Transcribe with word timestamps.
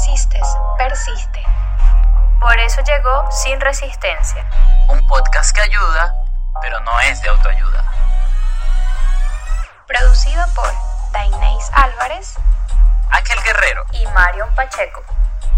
resistes, 0.00 0.46
persiste. 0.78 1.44
Por 2.40 2.58
eso 2.58 2.80
llegó 2.80 3.30
Sin 3.30 3.60
Resistencia. 3.60 4.46
Un 4.88 5.06
podcast 5.06 5.54
que 5.54 5.60
ayuda, 5.60 6.14
pero 6.62 6.80
no 6.80 7.00
es 7.00 7.20
de 7.20 7.28
autoayuda. 7.28 7.84
Producido 9.86 10.42
por 10.54 10.72
Dainés 11.12 11.70
Álvarez, 11.74 12.34
Ángel 13.10 13.42
Guerrero. 13.42 13.84
Y 13.92 14.06
Marion 14.06 14.54
Pacheco. 14.54 15.02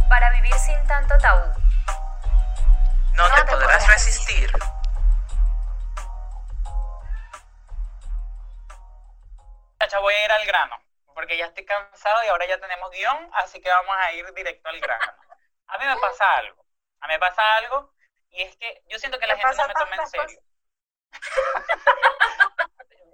Para 0.09 0.29
vivir 0.33 0.55
sin 0.55 0.87
tanto 0.89 1.17
tabú. 1.19 1.53
No, 3.15 3.31
te, 3.31 3.45
podrás 3.45 3.87
resistir. 3.87 4.51
voy 10.01 10.15
a 10.15 10.25
ir 10.25 10.33
al 10.33 10.47
grano, 10.47 10.82
porque 11.23 11.37
ya 11.37 11.47
estoy 11.47 11.65
cansado 11.65 12.21
y 12.25 12.29
ahora 12.31 12.47
ya 12.47 12.59
tenemos 12.59 12.91
guion, 12.91 13.31
así 13.35 13.61
que 13.61 13.71
vamos 13.71 13.95
a 13.97 14.13
ir 14.13 14.27
directo 14.35 14.69
al 14.69 14.81
grano. 14.81 15.15
A 15.69 15.79
mí 15.79 15.87
me 15.87 15.97
pasa 15.99 16.39
algo, 16.39 16.67
a 16.99 17.07
mí 17.07 17.15
me 17.15 17.21
pasa 17.21 17.57
algo, 17.59 17.95
y 18.31 18.43
es 18.43 18.57
que 18.57 18.83
yo 18.89 18.99
siento 18.99 19.21
que 19.21 19.29
la 19.29 19.37
gente 19.37 19.57
no 19.57 19.69
me 19.69 19.75
toma 19.75 19.97
en 20.03 20.07
serio. 20.09 20.41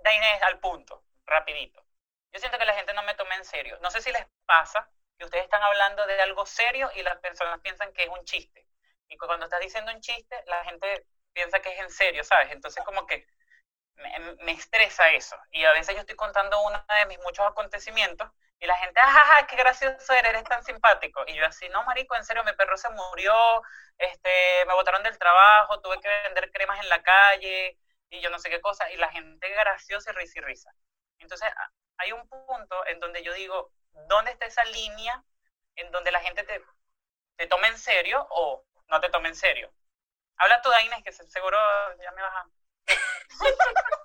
de 0.04 0.14
Inés, 0.14 0.42
al 0.46 0.58
punto, 0.58 1.04
rapidito. 1.26 1.84
Yo 2.32 2.40
siento 2.40 2.56
que 2.56 2.64
la 2.64 2.72
gente 2.72 2.94
no 2.94 3.02
me 3.02 3.12
toma 3.12 3.34
en 3.34 3.44
serio. 3.44 3.78
No 3.82 3.90
sé 3.90 4.00
si 4.00 4.10
les 4.10 4.26
pasa 4.46 4.88
que 5.18 5.26
ustedes 5.26 5.44
están 5.44 5.62
hablando 5.62 6.06
de 6.06 6.18
algo 6.22 6.46
serio 6.46 6.90
y 6.94 7.02
las 7.02 7.18
personas 7.18 7.60
piensan 7.60 7.92
que 7.92 8.04
es 8.04 8.08
un 8.08 8.24
chiste. 8.24 8.66
Y 9.10 9.18
cuando 9.18 9.44
estás 9.44 9.60
diciendo 9.60 9.92
un 9.92 10.00
chiste, 10.00 10.42
la 10.46 10.64
gente 10.64 11.04
piensa 11.34 11.60
que 11.60 11.74
es 11.74 11.78
en 11.78 11.90
serio, 11.90 12.24
¿sabes? 12.24 12.52
Entonces 12.52 12.82
como 12.86 13.06
que 13.06 13.26
me, 13.98 14.52
estresa 14.52 15.10
eso. 15.10 15.36
Y 15.50 15.64
a 15.64 15.72
veces 15.72 15.94
yo 15.94 16.00
estoy 16.00 16.16
contando 16.16 16.60
uno 16.62 16.84
de 17.00 17.06
mis 17.06 17.18
muchos 17.20 17.46
acontecimientos 17.46 18.30
y 18.60 18.66
la 18.66 18.76
gente, 18.76 18.98
ajaja, 19.00 19.46
qué 19.46 19.56
gracioso 19.56 20.12
eres, 20.12 20.30
eres 20.30 20.44
tan 20.44 20.64
simpático. 20.64 21.22
Y 21.26 21.34
yo 21.34 21.46
así, 21.46 21.68
no, 21.68 21.84
marico, 21.84 22.16
en 22.16 22.24
serio, 22.24 22.42
mi 22.44 22.52
perro 22.54 22.76
se 22.76 22.88
murió, 22.90 23.62
este, 23.98 24.64
me 24.66 24.74
botaron 24.74 25.02
del 25.02 25.18
trabajo, 25.18 25.80
tuve 25.80 26.00
que 26.00 26.08
vender 26.24 26.50
cremas 26.50 26.80
en 26.80 26.88
la 26.88 27.02
calle 27.02 27.78
y 28.10 28.20
yo 28.20 28.30
no 28.30 28.38
sé 28.38 28.50
qué 28.50 28.60
cosa. 28.60 28.90
Y 28.90 28.96
la 28.96 29.10
gente 29.10 29.48
graciosa 29.50 30.10
y 30.10 30.14
risa 30.14 30.38
y 30.38 30.42
risa. 30.42 30.74
Entonces, 31.18 31.48
hay 31.98 32.12
un 32.12 32.28
punto 32.28 32.86
en 32.86 33.00
donde 33.00 33.22
yo 33.22 33.32
digo, 33.34 33.70
¿dónde 34.08 34.32
está 34.32 34.46
esa 34.46 34.64
línea 34.64 35.22
en 35.76 35.90
donde 35.92 36.10
la 36.10 36.20
gente 36.20 36.42
te, 36.44 36.62
te 37.36 37.46
tome 37.46 37.68
en 37.68 37.78
serio 37.78 38.26
o 38.30 38.64
no 38.88 39.00
te 39.00 39.10
tome 39.10 39.28
en 39.28 39.36
serio? 39.36 39.72
Habla 40.36 40.62
tú, 40.62 40.70
Inés, 40.84 41.02
que 41.04 41.12
seguro 41.12 41.58
ya 42.00 42.12
me 42.12 42.22
vas 42.22 42.46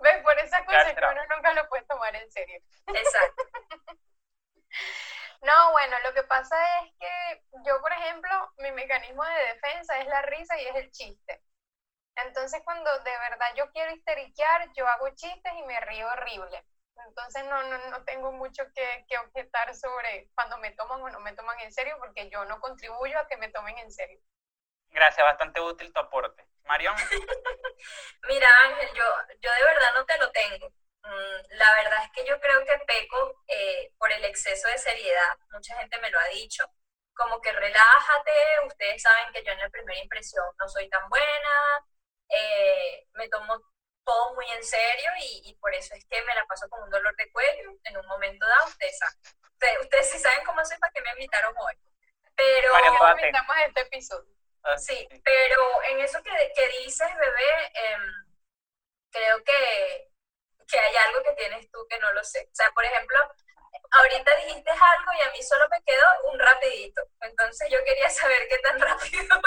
¿Ves? 0.00 0.22
Por 0.22 0.38
esa 0.38 0.64
cosa 0.64 0.94
que 0.94 1.00
uno 1.00 1.22
nunca 1.34 1.52
lo 1.54 1.68
puede 1.68 1.84
tomar 1.84 2.14
en 2.14 2.30
serio. 2.30 2.60
Exacto. 2.88 3.42
No, 5.42 5.70
bueno, 5.72 5.96
lo 6.04 6.12
que 6.14 6.22
pasa 6.24 6.56
es 6.82 6.92
que 6.98 7.42
yo, 7.64 7.80
por 7.80 7.92
ejemplo, 7.92 8.30
mi 8.58 8.70
mecanismo 8.72 9.24
de 9.24 9.54
defensa 9.54 9.98
es 9.98 10.06
la 10.06 10.22
risa 10.22 10.58
y 10.60 10.66
es 10.66 10.74
el 10.76 10.90
chiste. 10.90 11.40
Entonces, 12.16 12.62
cuando 12.64 12.90
de 13.00 13.10
verdad 13.18 13.46
yo 13.56 13.70
quiero 13.72 13.92
histeriquear, 13.92 14.72
yo 14.74 14.86
hago 14.88 15.08
chistes 15.10 15.52
y 15.54 15.62
me 15.64 15.80
río 15.80 16.06
horrible. 16.08 16.64
Entonces, 17.08 17.44
no, 17.44 17.62
no, 17.64 17.78
no 17.90 18.04
tengo 18.04 18.32
mucho 18.32 18.64
que, 18.74 19.04
que 19.08 19.18
objetar 19.18 19.74
sobre 19.74 20.28
cuando 20.34 20.56
me 20.58 20.72
toman 20.72 21.02
o 21.02 21.10
no 21.10 21.20
me 21.20 21.34
toman 21.34 21.60
en 21.60 21.72
serio, 21.72 21.96
porque 21.98 22.30
yo 22.30 22.44
no 22.46 22.60
contribuyo 22.60 23.18
a 23.18 23.28
que 23.28 23.36
me 23.36 23.50
tomen 23.50 23.76
en 23.78 23.92
serio. 23.92 24.18
Gracias, 24.90 25.24
bastante 25.24 25.60
útil 25.60 25.92
tu 25.92 26.00
aporte. 26.00 26.46
Marión. 26.66 26.94
Mira, 28.28 28.48
Ángel, 28.64 28.88
yo, 28.94 29.04
yo 29.40 29.52
de 29.52 29.64
verdad 29.64 29.90
no 29.94 30.04
te 30.04 30.18
lo 30.18 30.30
tengo. 30.32 30.68
Mm, 31.02 31.56
la 31.56 31.74
verdad 31.74 32.04
es 32.04 32.10
que 32.12 32.26
yo 32.26 32.40
creo 32.40 32.64
que 32.64 32.78
peco 32.86 33.42
eh, 33.46 33.92
por 33.98 34.10
el 34.12 34.24
exceso 34.24 34.68
de 34.68 34.78
seriedad. 34.78 35.36
Mucha 35.50 35.76
gente 35.76 35.98
me 35.98 36.10
lo 36.10 36.18
ha 36.18 36.26
dicho. 36.28 36.64
Como 37.14 37.40
que 37.40 37.52
relájate, 37.52 38.32
ustedes 38.66 39.00
saben 39.00 39.32
que 39.32 39.42
yo 39.44 39.52
en 39.52 39.60
la 39.60 39.70
primera 39.70 39.98
impresión 40.00 40.44
no 40.58 40.68
soy 40.68 40.88
tan 40.90 41.08
buena, 41.08 41.84
eh, 42.28 43.06
me 43.14 43.28
tomo 43.28 43.54
todo 44.04 44.34
muy 44.34 44.46
en 44.50 44.62
serio 44.62 45.10
y, 45.20 45.56
por 45.60 45.74
eso 45.74 45.94
es 45.94 46.04
que 46.06 46.22
me 46.22 46.34
la 46.34 46.44
paso 46.46 46.68
con 46.68 46.82
un 46.82 46.90
dolor 46.90 47.14
de 47.16 47.30
cuello 47.32 47.70
en 47.84 47.96
un 47.96 48.06
momento 48.06 48.46
dado. 48.46 48.66
Ustedes, 48.66 48.98
ustedes, 49.52 49.80
ustedes 49.80 50.10
sí 50.10 50.18
saben 50.18 50.44
cómo 50.44 50.64
soy 50.64 50.78
para 50.78 50.92
que 50.92 51.00
me 51.00 51.10
invitaron 51.12 51.54
hoy. 51.56 51.74
Pero 52.34 52.72
invitamos 53.18 53.56
a 53.56 53.64
este 53.64 53.80
episodio. 53.80 54.35
Ah, 54.66 54.76
sí, 54.78 55.06
pero 55.24 55.82
en 55.90 56.00
eso 56.00 56.22
que, 56.22 56.30
que 56.56 56.68
dices, 56.82 57.08
bebé, 57.18 57.72
em, 57.74 58.02
creo 59.10 59.42
que, 59.44 60.08
que 60.68 60.78
hay 60.78 60.94
algo 61.08 61.22
que 61.22 61.32
tienes 61.34 61.70
tú 61.70 61.86
que 61.88 61.98
no 62.00 62.12
lo 62.12 62.22
sé. 62.24 62.48
O 62.52 62.54
sea, 62.54 62.70
por 62.72 62.84
ejemplo, 62.84 63.18
ahorita 63.92 64.36
dijiste 64.46 64.70
algo 64.70 65.12
y 65.18 65.22
a 65.22 65.30
mí 65.32 65.42
solo 65.42 65.66
me 65.70 65.82
quedó 65.84 66.04
un 66.32 66.38
rapidito. 66.38 67.02
Entonces 67.22 67.68
yo 67.70 67.78
quería 67.84 68.08
saber 68.10 68.46
qué 68.48 68.58
tan 68.58 68.80
rápido 68.80 69.40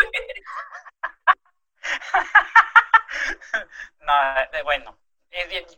no, 4.02 4.14
bueno, 4.64 4.98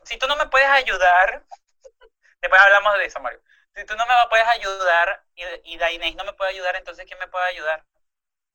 si 0.03 0.17
tú 0.17 0.27
no 0.27 0.35
me 0.35 0.47
puedes 0.47 0.69
ayudar, 0.69 1.43
después 2.41 2.61
hablamos 2.61 2.97
de 2.97 3.05
eso, 3.05 3.19
Mario. 3.19 3.41
Si 3.75 3.85
tú 3.85 3.95
no 3.95 4.05
me 4.05 4.13
puedes 4.29 4.47
ayudar 4.47 5.23
y, 5.35 5.43
y 5.73 5.77
Dainés 5.77 6.15
no 6.15 6.23
me 6.25 6.33
puede 6.33 6.51
ayudar, 6.51 6.75
entonces 6.75 7.05
¿quién 7.05 7.19
me 7.19 7.27
puede 7.27 7.45
ayudar? 7.47 7.83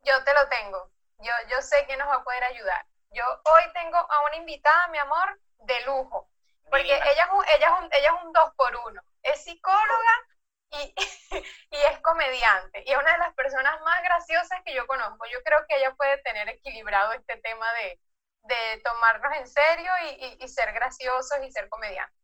Yo 0.07 0.25
te 0.25 0.33
lo 0.35 0.49
tengo. 0.49 0.91
Yo, 1.19 1.33
yo 1.49 1.61
sé 1.63 1.87
que 1.87 1.97
nos 1.97 2.09
va 2.09 2.17
a 2.17 2.25
poder 2.25 2.45
ayudar. 2.45 2.87
Yo 3.11 3.25
hoy 3.45 3.63
tengo 3.73 3.97
a 3.97 4.25
una 4.27 4.37
invitada, 4.37 4.89
mi 4.89 4.99
amor, 4.99 5.41
de 5.59 5.81
lujo. 5.83 6.31
Porque 6.71 6.95
ella 6.95 7.25
es, 7.25 7.31
un, 7.33 7.45
ella, 7.57 7.67
es 7.67 7.83
un, 7.83 7.91
ella 7.93 8.11
es 8.15 8.25
un 8.25 8.33
dos 8.33 8.53
por 8.57 8.75
uno. 8.87 9.03
Es 9.23 9.45
psicóloga 9.45 10.27
y, 10.71 10.95
y, 11.71 11.77
es 11.77 11.99
comediante. 12.01 12.83
Y 12.87 12.93
es 12.93 12.99
una 12.99 13.13
de 13.13 13.19
las 13.19 13.35
personas 13.35 13.81
más 13.83 14.03
graciosas 14.03 14.61
que 14.65 14.75
yo 14.75 14.87
conozco. 14.87 15.27
Yo 15.27 15.43
creo 15.45 15.65
que 15.69 15.77
ella 15.77 15.95
puede 15.95 16.19
tener 16.19 16.49
equilibrado 16.49 17.13
este 17.13 17.37
tema 17.39 17.73
de, 17.75 18.01
de 18.43 18.81
tomarnos 18.83 19.37
en 19.37 19.47
serio 19.47 19.91
y, 20.03 20.45
y, 20.45 20.49
ser 20.49 20.73
graciosos 20.73 21.39
y 21.43 21.51
ser 21.51 21.69
comediantes. 21.69 22.21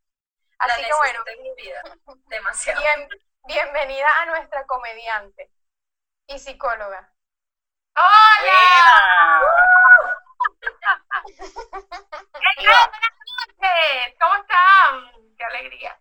Así 0.59 0.84
que 0.84 0.94
bueno, 0.94 1.25
demasiado. 2.26 2.82
bienvenida 3.44 4.09
a 4.20 4.26
nuestra 4.26 4.64
comediante 4.66 5.50
y 6.26 6.38
psicóloga. 6.38 7.12
¡Hola! 7.94 9.41
Buenas 12.58 13.12
noches, 13.38 14.14
¿cómo 14.20 14.34
están? 14.36 15.36
¡Qué 15.36 15.44
alegría! 15.44 15.98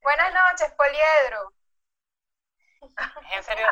Buenas 0.00 0.32
noches, 0.32 0.72
Poliedro. 0.72 1.52
¿Es 2.80 3.36
en 3.36 3.42
serio, 3.44 3.66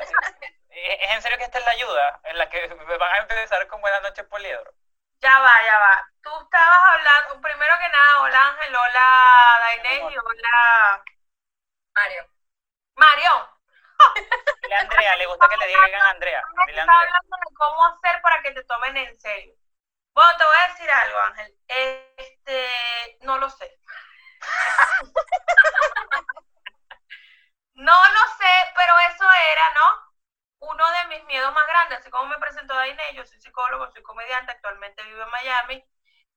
¿Es 0.68 1.10
en 1.10 1.22
serio 1.22 1.38
que 1.38 1.44
esta 1.44 1.58
es 1.58 1.64
la 1.64 1.70
ayuda 1.72 2.20
en 2.24 2.38
la 2.38 2.48
que 2.48 2.66
van 2.68 3.14
a 3.14 3.18
empezar 3.18 3.66
con 3.68 3.80
Buenas 3.80 4.02
noches, 4.02 4.26
Poliedro? 4.26 4.72
Ya 5.20 5.38
va, 5.40 5.52
ya 5.64 5.78
va. 5.78 6.08
Tú 6.22 6.30
estabas 6.42 6.94
hablando, 6.94 7.40
primero 7.40 7.74
que 7.78 7.88
nada, 7.88 8.20
hola 8.22 8.48
Ángel, 8.48 8.74
hola 8.74 9.58
Dainés 9.60 10.12
y 10.12 10.18
hola 10.18 11.04
Mario. 11.94 12.26
Mario, 12.96 13.58
Dile 14.70 14.78
a 14.78 14.82
Andrea, 14.82 15.16
le 15.16 15.26
gusta 15.26 15.48
que 15.48 15.56
le 15.56 15.66
digan 15.66 15.94
a 15.94 16.10
Andrea. 16.10 16.44
Dile 16.68 16.80
Andrea. 16.80 17.00
hablando 17.00 17.36
de 17.36 17.54
cómo 17.56 17.86
hacer 17.86 18.22
para 18.22 18.40
que 18.40 18.52
te 18.52 18.62
tomen 18.62 18.96
en 18.98 19.18
serio. 19.18 19.52
Bueno, 20.14 20.36
te 20.38 20.44
voy 20.44 20.54
a 20.56 20.68
decir 20.68 20.88
algo, 20.88 21.18
Ángel. 21.18 21.58
Este, 21.66 23.18
no 23.22 23.38
lo 23.38 23.50
sé. 23.50 23.80
no 27.74 27.92
lo 28.12 28.20
sé, 28.38 28.52
pero 28.76 28.94
eso 29.12 29.24
era, 29.50 29.70
¿no? 29.70 30.14
Uno 30.60 30.84
de 30.88 31.16
mis 31.16 31.24
miedos 31.24 31.52
más 31.52 31.66
grandes, 31.66 31.98
así 31.98 32.08
como 32.08 32.26
me 32.26 32.38
presentó 32.38 32.72
Daine, 32.72 33.14
yo 33.14 33.26
soy 33.26 33.40
psicólogo, 33.40 33.90
soy 33.90 34.04
comediante, 34.04 34.52
actualmente 34.52 35.02
vivo 35.02 35.22
en 35.22 35.30
Miami, 35.30 35.84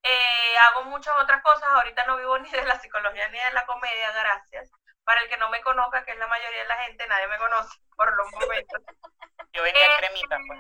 eh, 0.01 0.57
hago 0.69 0.85
muchas 0.85 1.13
otras 1.19 1.43
cosas, 1.43 1.69
ahorita 1.69 2.03
no 2.07 2.17
vivo 2.17 2.39
ni 2.39 2.49
de 2.49 2.65
la 2.65 2.79
psicología 2.79 3.27
ni 3.27 3.37
de 3.37 3.53
la 3.53 3.67
comedia, 3.67 4.11
gracias. 4.11 4.71
Para 5.03 5.21
el 5.21 5.29
que 5.29 5.37
no 5.37 5.49
me 5.49 5.61
conozca, 5.61 6.03
que 6.05 6.11
es 6.11 6.17
la 6.17 6.27
mayoría 6.27 6.61
de 6.61 6.67
la 6.67 6.77
gente, 6.83 7.07
nadie 7.07 7.27
me 7.27 7.37
conoce 7.37 7.79
por 7.95 8.15
los 8.15 8.31
momentos. 8.31 8.81
Yo 9.53 9.61
venía 9.63 9.85
este, 9.85 10.07
cremita, 10.07 10.37
pues. 10.47 10.59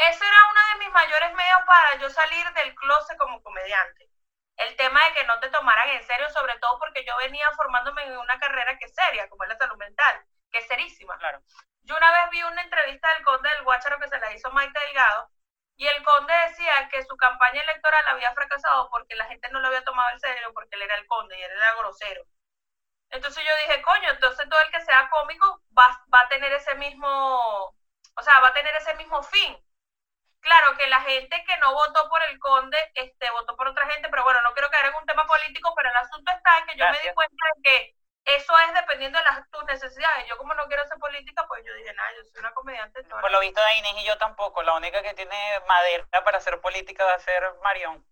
Era 0.00 0.40
uno 0.50 0.60
de 0.72 0.84
mis 0.84 0.92
mayores 0.94 1.32
medios 1.34 1.60
para 1.66 1.96
yo 1.96 2.08
salir 2.10 2.50
del 2.54 2.74
closet 2.74 3.18
como 3.18 3.42
comediante. 3.42 4.08
El 4.56 4.74
tema 4.76 4.98
de 5.04 5.14
que 5.14 5.24
no 5.24 5.38
te 5.40 5.50
tomaran 5.50 5.88
en 5.90 6.02
serio, 6.04 6.28
sobre 6.30 6.58
todo 6.58 6.78
porque 6.78 7.04
yo 7.04 7.16
venía 7.18 7.50
formándome 7.52 8.04
en 8.04 8.16
una 8.16 8.38
carrera 8.38 8.76
que 8.78 8.86
es 8.86 8.94
seria, 8.94 9.28
como 9.28 9.44
es 9.44 9.50
la 9.50 9.56
salud 9.56 9.76
mental, 9.76 10.24
que 10.50 10.58
es 10.58 10.66
serísima. 10.66 11.16
Claro. 11.18 11.40
Yo 11.82 11.96
una 11.96 12.10
vez 12.12 12.30
vi 12.30 12.42
una 12.42 12.62
entrevista 12.62 13.12
del 13.14 13.24
conde 13.24 13.48
del 13.50 13.64
Guácharo 13.64 13.98
que 14.00 14.08
se 14.08 14.18
la 14.18 14.32
hizo 14.32 14.50
Maite 14.50 14.80
Delgado, 14.80 15.30
y 15.76 15.86
el 15.86 16.02
conde 16.02 16.34
decía 16.48 16.88
que 16.90 17.02
su 17.04 17.16
campaña 17.16 17.62
electoral 17.62 18.06
había 18.08 18.34
fracasado 18.34 18.90
porque 18.90 19.14
la 19.16 19.26
gente 19.26 19.48
no 19.50 19.60
lo 19.60 19.68
había 19.68 19.84
tomado 19.84 20.10
en 20.10 20.20
serio, 20.20 20.52
porque 20.52 20.76
él 20.76 20.82
era 20.82 20.96
el 20.96 21.06
conde 21.06 21.38
y 21.38 21.42
él 21.42 21.52
era 21.52 21.74
grosero. 21.76 22.22
Entonces 23.10 23.44
yo 23.44 23.50
dije, 23.66 23.82
coño, 23.82 24.10
entonces 24.10 24.48
todo 24.48 24.60
el 24.60 24.70
que 24.70 24.80
sea 24.82 25.08
cómico 25.10 25.62
va, 25.76 25.86
va 26.12 26.20
a 26.20 26.28
tener 26.28 26.52
ese 26.52 26.74
mismo, 26.76 27.08
o 27.08 28.22
sea, 28.22 28.40
va 28.40 28.48
a 28.48 28.54
tener 28.54 28.74
ese 28.76 28.94
mismo 28.94 29.22
fin. 29.22 29.58
Claro 30.40 30.76
que 30.76 30.86
la 30.86 31.00
gente 31.02 31.44
que 31.44 31.56
no 31.58 31.74
votó 31.74 32.08
por 32.08 32.22
el 32.22 32.38
conde, 32.38 32.78
este, 32.94 33.30
votó 33.30 33.56
por 33.56 33.68
otra 33.68 33.86
gente, 33.90 34.08
pero 34.08 34.24
bueno, 34.24 34.40
no 34.42 34.52
quiero 34.52 34.70
caer 34.70 34.86
en 34.86 34.94
un 34.94 35.06
tema 35.06 35.26
político, 35.26 35.74
pero 35.76 35.90
el 35.90 35.96
asunto 35.96 36.32
está 36.32 36.58
en 36.58 36.66
que 36.66 36.76
yo 36.76 36.84
me 36.90 37.00
di 37.00 37.12
cuenta 37.14 37.44
de 37.56 37.62
que 37.62 37.94
eso 38.24 38.52
es 38.58 38.74
dependiendo 38.74 39.18
de 39.18 39.24
las, 39.24 39.50
tus 39.50 39.64
necesidades. 39.64 40.26
Yo 40.28 40.38
como 40.38 40.54
no 40.54 40.66
quiero 40.66 40.82
hacer 40.82 40.98
política, 40.98 41.46
pues 41.48 41.64
yo 41.66 41.74
dije, 41.74 41.92
nada, 41.94 42.10
yo 42.16 42.24
soy 42.24 42.40
una 42.40 42.52
comediante. 42.52 43.02
Por 43.04 43.30
lo 43.30 43.40
visto, 43.40 43.60
Inés 43.78 43.94
y 43.98 44.06
yo 44.06 44.16
tampoco. 44.18 44.62
La 44.62 44.74
única 44.74 45.02
que 45.02 45.14
tiene 45.14 45.60
madera 45.66 46.06
para 46.24 46.38
hacer 46.38 46.60
política 46.60 47.04
va 47.04 47.14
a 47.14 47.18
ser 47.18 47.42
Marión. 47.62 48.04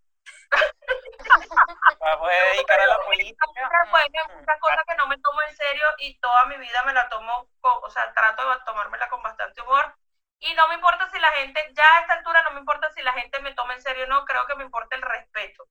Va 2.02 2.12
a 2.12 2.52
dedicar 2.52 2.80
a 2.80 2.86
la 2.86 2.98
política. 3.04 3.46
Mm, 3.46 4.42
otra 4.42 4.58
cosa 4.58 4.82
que 4.86 4.94
no 4.96 5.06
me 5.06 5.18
tomo 5.18 5.42
en 5.42 5.56
serio 5.56 5.84
y 5.98 6.18
toda 6.20 6.44
mi 6.46 6.56
vida 6.56 6.82
me 6.84 6.92
la 6.94 7.08
tomo, 7.08 7.48
con- 7.60 7.80
o 7.82 7.90
sea, 7.90 8.12
trato 8.14 8.48
de 8.50 8.58
tomármela 8.64 9.08
con 9.08 9.22
bastante 9.22 9.60
humor. 9.62 9.94
Y 10.40 10.54
no 10.54 10.68
me 10.68 10.74
importa 10.74 11.08
si 11.10 11.18
la 11.18 11.32
gente, 11.32 11.68
ya 11.72 11.84
a 11.96 12.00
esta 12.00 12.14
altura 12.14 12.42
no 12.42 12.52
me 12.52 12.60
importa 12.60 12.90
si 12.92 13.02
la 13.02 13.12
gente 13.12 13.40
me 13.40 13.54
toma 13.54 13.74
en 13.74 13.82
serio 13.82 14.04
o 14.04 14.08
no, 14.08 14.24
creo 14.24 14.46
que 14.46 14.54
me 14.54 14.64
importa 14.64 14.94
el 14.96 15.02
respeto. 15.02 15.66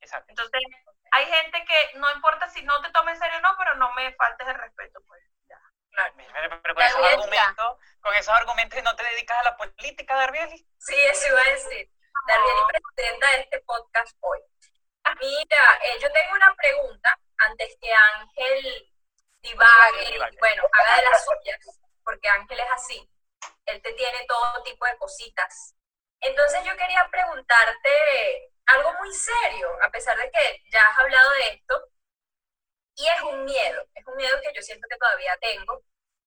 Exacto. 0.00 0.26
Entonces, 0.30 0.60
hay 1.10 1.26
gente 1.26 1.64
que 1.64 1.98
no 1.98 2.10
importa 2.12 2.48
si 2.48 2.62
no 2.62 2.80
te 2.80 2.90
toma 2.90 3.10
en 3.12 3.18
serio 3.18 3.38
o 3.38 3.40
no, 3.40 3.54
pero 3.58 3.74
no 3.74 3.92
me 3.92 4.12
faltes 4.14 4.48
el 4.48 4.54
respeto, 4.54 5.00
pues. 5.06 5.22
Ya. 5.48 5.60
Pero, 6.32 6.62
pero 6.62 6.74
con 6.74 6.84
esos 6.84 7.04
argumentos, 7.04 7.76
con 8.00 8.14
esos 8.14 8.34
argumentos 8.34 8.82
no 8.82 8.96
te 8.96 9.02
dedicas 9.04 9.38
a 9.38 9.42
la 9.42 9.56
política, 9.56 10.16
Darbieli. 10.16 10.66
Sí, 10.78 10.94
eso 10.94 11.28
iba 11.28 11.40
a 11.40 11.44
decir. 11.44 11.90
Presidenta 12.26 13.30
de 13.30 13.40
este 13.40 13.60
podcast 13.60 14.16
hoy. 14.20 14.40
Mira, 15.20 15.80
eh, 15.82 15.98
yo 16.00 16.12
tengo 16.12 16.34
una 16.34 16.54
pregunta 16.54 17.18
antes 17.38 17.76
que 17.80 17.90
Ángel 17.92 18.92
divague, 19.40 20.18
bueno, 20.38 20.62
haga 20.72 20.96
de 20.96 21.02
las 21.02 21.24
suyas, 21.24 21.80
porque 22.04 22.28
Ángel 22.28 22.60
es 22.60 22.70
así. 22.72 23.10
Él 23.66 23.80
te 23.82 23.92
tiene 23.92 24.26
todo 24.26 24.62
tipo 24.62 24.84
de 24.86 24.98
cositas. 24.98 25.74
Entonces 26.20 26.64
yo 26.64 26.76
quería 26.76 27.08
preguntarte 27.10 28.52
algo 28.66 28.92
muy 28.94 29.12
serio, 29.14 29.70
a 29.82 29.90
pesar 29.90 30.16
de 30.18 30.30
que 30.30 30.62
ya 30.70 30.86
has 30.88 30.98
hablado 30.98 31.30
de 31.30 31.48
esto, 31.48 31.82
y 32.96 33.06
es 33.06 33.20
un 33.22 33.44
miedo, 33.44 33.86
es 33.94 34.06
un 34.06 34.16
miedo 34.16 34.36
que 34.42 34.52
yo 34.54 34.60
siento 34.60 34.86
que 34.90 34.98
todavía 34.98 35.36
tengo. 35.40 35.82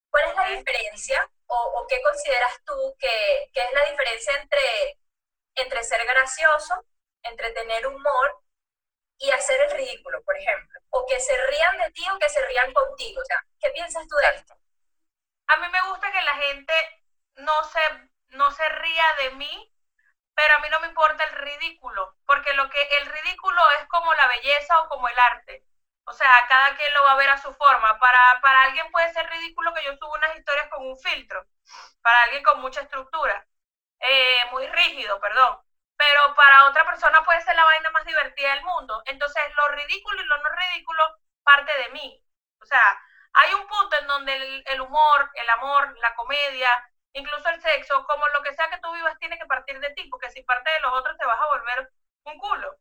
¿Cuál 0.10 0.30
es 0.30 0.36
la 0.36 0.48
diferencia 0.50 1.30
o, 1.48 1.56
o 1.56 1.88
qué 1.88 2.02
consideras 2.02 2.58
tú 2.66 2.96
que, 2.98 3.50
que 3.54 3.62
es 3.62 3.74
la 3.74 3.86
diferencia 3.90 4.36
entre, 4.38 4.98
entre 5.56 5.84
ser 5.84 6.06
gracioso, 6.06 6.86
entre 7.24 7.52
tener 7.52 7.88
humor 7.88 8.42
y 9.18 9.30
hacer 9.32 9.62
el 9.62 9.72
ridículo, 9.72 10.22
por 10.24 10.36
ejemplo? 10.38 10.80
O 10.90 11.06
que 11.08 11.20
se 11.20 11.36
rían 11.48 11.78
de 11.78 11.92
ti 11.92 12.04
o 12.10 12.20
que 12.20 12.30
se 12.30 12.46
rían 12.48 12.74
contigo. 12.74 13.22
O 13.22 13.26
sea, 13.26 13.44
¿qué 13.60 13.70
piensas 13.72 14.08
tú 14.08 14.16
de 14.16 14.36
esto? 14.36 14.56
A 15.48 15.58
mí 15.58 15.68
me 15.70 15.90
gusta 15.90 16.12
que 16.12 16.22
la 16.22 16.36
gente 16.36 16.74
no 17.36 17.64
se, 17.66 17.80
no 18.30 18.52
se 18.52 18.68
ría 18.70 19.06
de 19.20 19.32
mí, 19.32 19.74
pero 20.34 20.56
a 20.56 20.60
mí 20.60 20.70
no 20.70 20.80
me 20.80 20.88
importa 20.88 21.24
el 21.26 21.32
ridículo, 21.32 22.16
porque 22.26 22.54
lo 22.54 22.70
que 22.70 22.82
el 23.00 23.06
ridículo 23.08 23.62
es 23.80 23.88
como 23.88 24.14
la 24.16 24.28
belleza 24.28 24.82
o 24.82 24.90
como 24.90 25.08
el 25.10 25.20
arte. 25.20 25.64
O 26.06 26.14
sea, 26.14 26.32
cada 26.50 26.76
quien 26.76 26.94
lo 26.94 27.04
va 27.04 27.12
a 27.14 27.16
ver 27.16 27.30
a 27.30 27.38
su 27.42 27.54
forma. 27.54 28.00
Para, 28.00 28.20
para 28.42 28.64
alguien 28.64 28.92
puede 28.92 29.14
ser 29.14 29.30
ridículo 29.30 29.74
que 29.74 29.84
yo 29.84 29.96
suba 29.98 30.18
unas 30.18 30.36
historias 30.36 30.68
con 30.70 30.86
un 30.88 30.98
filtro, 30.98 31.46
para 32.02 32.24
alguien 32.24 32.44
con 32.44 32.62
mucha 32.62 32.82
estructura, 32.82 33.46
eh, 34.02 34.40
muy 34.52 34.68
rígido, 34.68 35.20
perdón. 35.20 35.60
Pero 35.98 36.36
para 36.36 36.66
otra 36.68 36.86
persona 36.86 37.24
puede 37.24 37.42
ser 37.42 37.56
la 37.56 37.64
vaina 37.66 37.90
más 37.92 38.06
divertida 38.06 38.52
del 38.56 38.64
mundo. 38.64 39.02
Entonces, 39.06 39.44
lo 39.56 39.68
ridículo 39.70 40.22
y 40.22 40.26
lo 40.26 40.38
no 40.38 40.50
ridículo 40.50 41.04
parte 41.44 41.72
de 41.78 41.90
mí. 41.90 42.24
O 42.62 42.66
sea, 42.66 42.82
hay 43.34 43.54
un 43.54 43.68
punto 43.68 43.98
en 44.00 44.08
donde 44.08 44.36
el, 44.36 44.64
el 44.68 44.82
humor, 44.82 45.30
el 45.36 45.50
amor, 45.52 45.98
la 46.00 46.16
comedia, 46.16 46.72
incluso 47.14 47.50
el 47.50 47.62
sexo, 47.62 48.06
como 48.06 48.28
lo 48.30 48.42
que 48.44 48.54
sea 48.54 48.70
que 48.70 48.80
tú 48.80 48.92
vivas, 48.94 49.18
tiene 49.20 49.38
que 49.38 49.46
partir 49.46 49.80
de 49.80 49.92
ti, 49.92 50.08
porque 50.10 50.32
si 50.32 50.44
parte 50.44 50.72
de 50.72 50.80
los 50.82 50.94
otros 50.94 51.18
te 51.18 51.26
vas 51.26 51.40
a 51.40 51.48
volver 51.48 51.92
un 52.24 52.38
culo. 52.40 52.76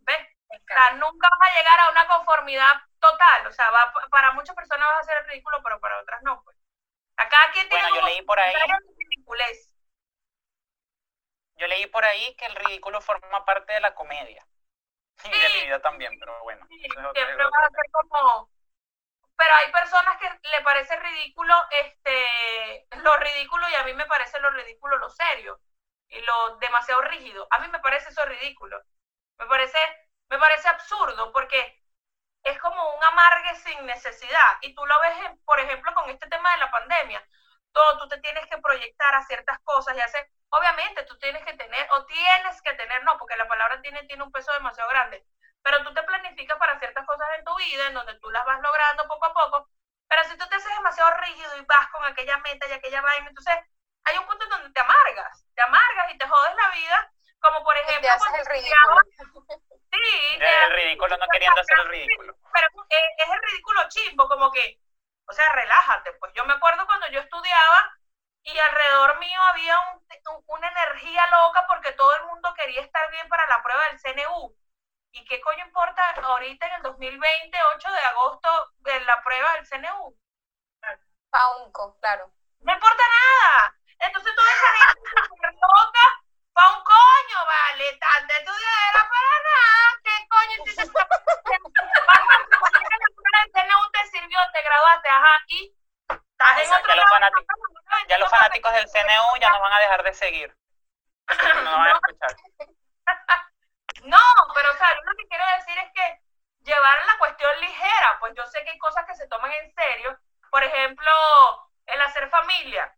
¿Ves? 0.00 0.28
O 0.48 0.64
sea, 0.66 0.92
nunca 0.94 1.28
vas 1.38 1.50
a 1.50 1.56
llegar 1.56 1.80
a 1.80 1.90
una 1.90 2.06
conformidad 2.06 2.80
total. 3.00 3.46
O 3.46 3.52
sea, 3.52 3.70
va, 3.70 3.92
para 4.10 4.32
muchas 4.32 4.54
personas 4.54 4.86
vas 4.96 5.08
a 5.08 5.18
el 5.18 5.26
ridículo, 5.26 5.62
pero 5.62 5.80
para 5.80 5.98
otras 6.00 6.22
no. 6.22 6.42
Pues. 6.44 6.56
A 7.16 7.28
cada 7.28 7.50
quien 7.52 7.68
tiene 7.68 7.88
Bueno, 7.88 8.00
yo 8.00 8.06
leí 8.06 8.22
por 8.22 8.38
ahí- 8.38 8.54
ridiculez. 8.98 9.71
Yo 11.56 11.66
leí 11.66 11.86
por 11.86 12.04
ahí 12.04 12.34
que 12.36 12.46
el 12.46 12.56
ridículo 12.56 13.00
forma 13.00 13.44
parte 13.44 13.72
de 13.72 13.80
la 13.80 13.94
comedia. 13.94 14.46
Y 15.24 15.30
de 15.30 15.48
mi 15.50 15.66
vida 15.66 15.80
también, 15.80 16.18
pero 16.18 16.42
bueno. 16.42 16.66
Sí, 16.68 16.80
es 16.84 16.92
siempre 17.12 17.44
vas 17.44 17.66
a 17.66 17.70
ser 17.70 17.90
como 17.92 18.50
pero 19.36 19.54
hay 19.54 19.72
personas 19.72 20.18
que 20.18 20.28
le 20.50 20.62
parece 20.62 20.96
ridículo 20.96 21.54
este 21.70 22.86
lo 22.98 23.16
ridículo 23.16 23.68
y 23.68 23.74
a 23.74 23.84
mí 23.84 23.94
me 23.94 24.06
parece 24.06 24.38
lo 24.40 24.50
ridículo 24.50 24.98
lo 24.98 25.10
serio 25.10 25.60
y 26.08 26.20
lo 26.20 26.56
demasiado 26.58 27.00
rígido 27.02 27.46
a 27.50 27.58
mí 27.58 27.68
me 27.68 27.80
parece 27.80 28.10
eso 28.10 28.24
ridículo 28.26 28.80
me 29.38 29.46
parece 29.46 29.78
me 30.28 30.38
parece 30.38 30.68
absurdo 30.68 31.32
porque 31.32 31.82
es 32.44 32.58
como 32.60 32.96
un 32.96 33.04
amargue 33.04 33.54
sin 33.56 33.86
necesidad 33.86 34.58
y 34.62 34.74
tú 34.74 34.84
lo 34.86 34.94
ves 35.02 35.18
en- 35.26 35.38
por 35.44 35.60
ejemplo 35.60 35.94
con 35.94 36.10
este 36.10 36.28
tema 36.28 36.52
de 36.52 36.58
la 36.58 36.70
pandemia 36.70 37.26
todo 37.72 37.98
tú 37.98 38.08
te 38.08 38.18
tienes 38.20 38.46
que 38.48 38.58
proyectar 38.58 39.14
a 39.14 39.22
ciertas 39.26 39.58
cosas 39.64 39.96
y 39.96 40.00
hacer 40.00 40.30
obviamente 40.52 41.04
tú 41.04 41.18
tienes 41.18 41.44
que 41.44 41.54
tener 41.54 41.86
o 41.92 42.04
tienes 42.06 42.62
que 42.62 42.72
tener 42.74 43.02
no 43.04 43.18
porque 43.18 43.36
la 43.36 43.48
palabra 43.48 43.80
tiene 43.82 44.02
tiene 44.04 44.22
un 44.22 44.32
peso 44.32 44.52
demasiado 44.52 44.88
grande 44.90 45.24
pero 45.64 45.82
tú 45.84 45.94
te 45.94 46.02
planificas 46.02 46.58
para 46.58 46.78
ciertas 46.80 47.06
cosas 47.06 47.26
en 47.38 47.44
tu 47.44 47.54
vida, 47.56 47.86
en 47.86 47.94
donde 47.94 48.18
tú 48.18 48.28
las 48.30 48.44
vas 48.44 48.60
logrando 48.60 49.06
poco 49.06 49.26
a 49.26 49.32
poco, 49.32 49.68
pero 50.08 50.24
si 50.24 50.36
tú 50.36 50.44
te 50.48 50.56
haces 50.56 50.74
demasiado 50.74 51.12
rígido 51.18 51.56
y 51.56 51.64
vas 51.66 51.86
con 51.92 52.04
aquella 52.04 52.36
meta 52.38 52.66
y 52.66 52.72
aquella 52.72 53.00
vaina, 53.00 53.28
entonces 53.28 53.54
hay 54.04 54.18
un 54.18 54.26
punto 54.26 54.42
en 54.44 54.50
donde 54.50 54.70
te 54.72 54.80
amargas, 54.80 55.46
te 55.54 55.62
amargas 55.62 56.12
y 56.12 56.18
te 56.18 56.26
jodes 56.26 56.54
la 56.56 56.68
vida, 56.70 57.12
como 57.38 57.62
por 57.62 57.76
Y 57.76 57.80
ejemplo... 57.80 58.00
te 58.02 58.08
haces 58.08 58.26
cuando 58.26 58.38
el 58.38 58.46
ridículo. 58.46 58.96
estudiaba- 59.08 59.72
Sí, 59.92 60.38
te 60.38 60.64
El 60.64 60.72
ridículo 60.72 61.16
no 61.16 61.26
queriendo 61.32 61.60
hacer 61.60 61.78
el 61.78 61.88
ridículo. 61.90 62.36
pero 62.52 62.66
es, 62.88 63.04
es 63.18 63.30
el 63.30 63.42
ridículo 63.42 63.88
chimbo, 63.88 64.28
como 64.28 64.50
que, 64.50 64.80
o 65.26 65.32
sea, 65.32 65.48
relájate, 65.52 66.12
pues 66.14 66.32
yo 66.34 66.44
me 66.44 66.54
acuerdo 66.54 66.86
cuando 66.86 67.06
yo 67.08 67.20
estudiaba 67.20 67.92
y 68.44 68.58
alrededor 68.58 69.18
mío 69.18 69.40
había 69.50 69.78
un- 69.92 70.06
un- 70.34 70.44
una 70.46 70.68
energía 70.68 71.26
loca 71.28 71.66
porque 71.66 71.92
todo 71.92 72.14
el 72.16 72.24
mundo 72.24 72.52
quería 72.54 72.80
estar 72.82 73.10
bien 73.10 73.28
para 73.28 73.46
la 73.46 73.62
prueba 73.62 73.82
del 73.88 73.98
CNU. 74.00 74.54
¿Y 75.12 75.24
qué 75.26 75.40
coño 75.40 75.64
importa 75.64 76.02
ahorita 76.22 76.66
en 76.68 76.74
el 76.74 76.82
2020, 76.82 77.58
8 77.74 77.90
de 77.92 78.00
agosto, 78.00 78.70
de 78.78 79.00
la 79.00 79.22
prueba 79.22 79.52
del 79.54 79.66
CNU? 79.66 80.16
Paunco, 81.30 81.96
claro. 82.00 82.32
No 82.60 82.72
importa 82.72 83.02
nada. 83.02 83.74
Entonces 83.98 84.34
toda 84.34 84.50
esa 84.52 84.72
gente 84.72 85.10
súper 85.28 85.52
loca, 85.52 86.04
pa' 86.52 86.70
un 86.76 86.84
coño, 86.84 87.46
vale, 87.46 87.98
tanta 87.98 88.34
estudiadera 88.38 89.08
para 89.08 89.32
nada. 89.50 90.00
¿Qué 90.04 90.28
coño 90.28 90.56
si 90.66 90.76
te 90.76 90.82
el 90.82 90.90
CNU 93.52 93.90
te 93.92 94.06
sirvió, 94.10 94.38
te 94.52 94.62
graduaste, 94.62 95.08
ajá, 95.08 95.44
y 95.48 95.74
estás 96.42 96.58
en 96.58 96.64
O 96.64 96.68
sea, 96.68 96.78
otro 96.78 96.88
ya 96.90 96.96
los 96.96 97.10
fanáticos- 97.10 97.56
Ya 98.08 98.18
los 98.18 98.30
fanáticos 98.30 98.72
del 98.72 98.88
CNU 98.88 99.36
ya 99.40 99.50
nos 99.50 99.60
van 99.60 99.72
a 99.72 99.78
dejar 99.80 100.02
de 100.02 100.14
seguir. 100.14 100.56
No 101.54 101.62
nos 101.62 101.72
van 101.78 101.88
a 101.88 101.92
escuchar. 101.96 102.36
No, 104.04 104.18
pero 104.54 104.70
o 104.72 104.74
sea, 104.74 104.88
yo 104.96 105.02
lo 105.04 105.16
que 105.16 105.28
quiero 105.28 105.44
decir 105.58 105.78
es 105.78 105.92
que 105.92 106.20
llevar 106.64 107.04
la 107.06 107.18
cuestión 107.18 107.60
ligera, 107.60 108.16
pues 108.18 108.34
yo 108.36 108.44
sé 108.46 108.64
que 108.64 108.70
hay 108.70 108.78
cosas 108.78 109.06
que 109.06 109.14
se 109.14 109.28
toman 109.28 109.52
en 109.52 109.72
serio, 109.74 110.18
por 110.50 110.64
ejemplo, 110.64 111.10
el 111.86 112.00
hacer 112.02 112.28
familia, 112.28 112.92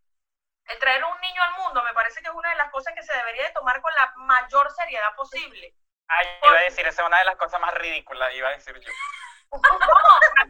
el 0.65 0.79
traer 0.79 1.05
un 1.05 1.21
niño 1.21 1.43
al 1.43 1.53
mundo, 1.59 1.83
me 1.83 1.93
parece 1.93 2.23
que 2.23 2.29
es 2.29 2.35
una 2.35 2.49
de 2.49 2.57
las 2.57 2.71
cosas 2.71 2.95
que 2.95 3.03
se 3.03 3.13
debería 3.19 3.45
de 3.47 3.53
tomar 3.53 3.83
con 3.83 3.93
la 3.95 4.13
mayor 4.17 4.71
seriedad 4.73 5.15
posible. 5.15 5.75
Ay, 6.09 6.27
iba 6.43 6.57
a 6.57 6.63
decir, 6.63 6.87
esa 6.87 7.03
es 7.03 7.07
una 7.09 7.19
de 7.19 7.25
las 7.27 7.37
cosas 7.37 7.61
más 7.61 7.75
ridículas, 7.75 8.33
iba 8.35 8.49
a 8.49 8.53
decir 8.53 8.79
yo. 8.81 8.91
No, 9.63 9.71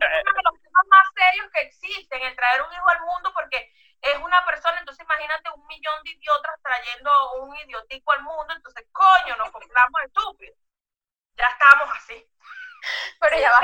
es 0.06 0.24
uno 0.26 0.34
de 0.34 0.42
los 0.44 0.60
temas 0.62 0.86
más 0.88 1.06
serios 1.14 1.50
que 1.52 1.60
existen, 1.62 2.22
el 2.22 2.36
traer 2.36 2.62
un 2.62 2.72
hijo 2.72 2.88
al 2.88 3.00
mundo, 3.02 3.32
porque 3.34 3.72
es 4.02 4.16
una 4.18 4.44
persona, 4.44 4.78
entonces 4.78 5.04
imagínate 5.04 5.50
un 5.50 5.66
millón 5.66 6.02
de 6.04 6.10
idiotas 6.10 6.60
trayendo 6.62 7.10
un 7.42 7.56
idiotico 7.56 8.12
al 8.12 8.22
mundo, 8.22 8.54
entonces 8.54 8.86
coño, 8.92 9.36
nos 9.36 9.50
compramos 9.50 10.02
estúpidos. 10.04 10.56
Ya 11.36 11.46
estamos 11.48 11.88
así. 11.96 12.26
Pero 13.20 13.38
ya 13.38 13.50
va, 13.50 13.60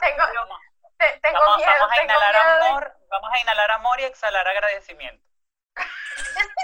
Tengo-. 0.00 0.58
Te- 0.96 1.18
Tengo 1.20 1.38
Vamos, 1.40 1.56
miedo, 1.58 1.70
vamos 1.78 1.90
a 1.92 1.94
tengo 1.94 2.04
inhalar 2.04 2.34
miedo. 2.34 2.58
de- 2.58 2.68
amor, 2.68 2.96
vamos 3.08 3.30
a 3.32 3.38
inhalar 3.38 3.70
amor 3.70 4.00
y 4.00 4.04
exhalar 4.04 4.48
agradecimiento. 4.48 5.24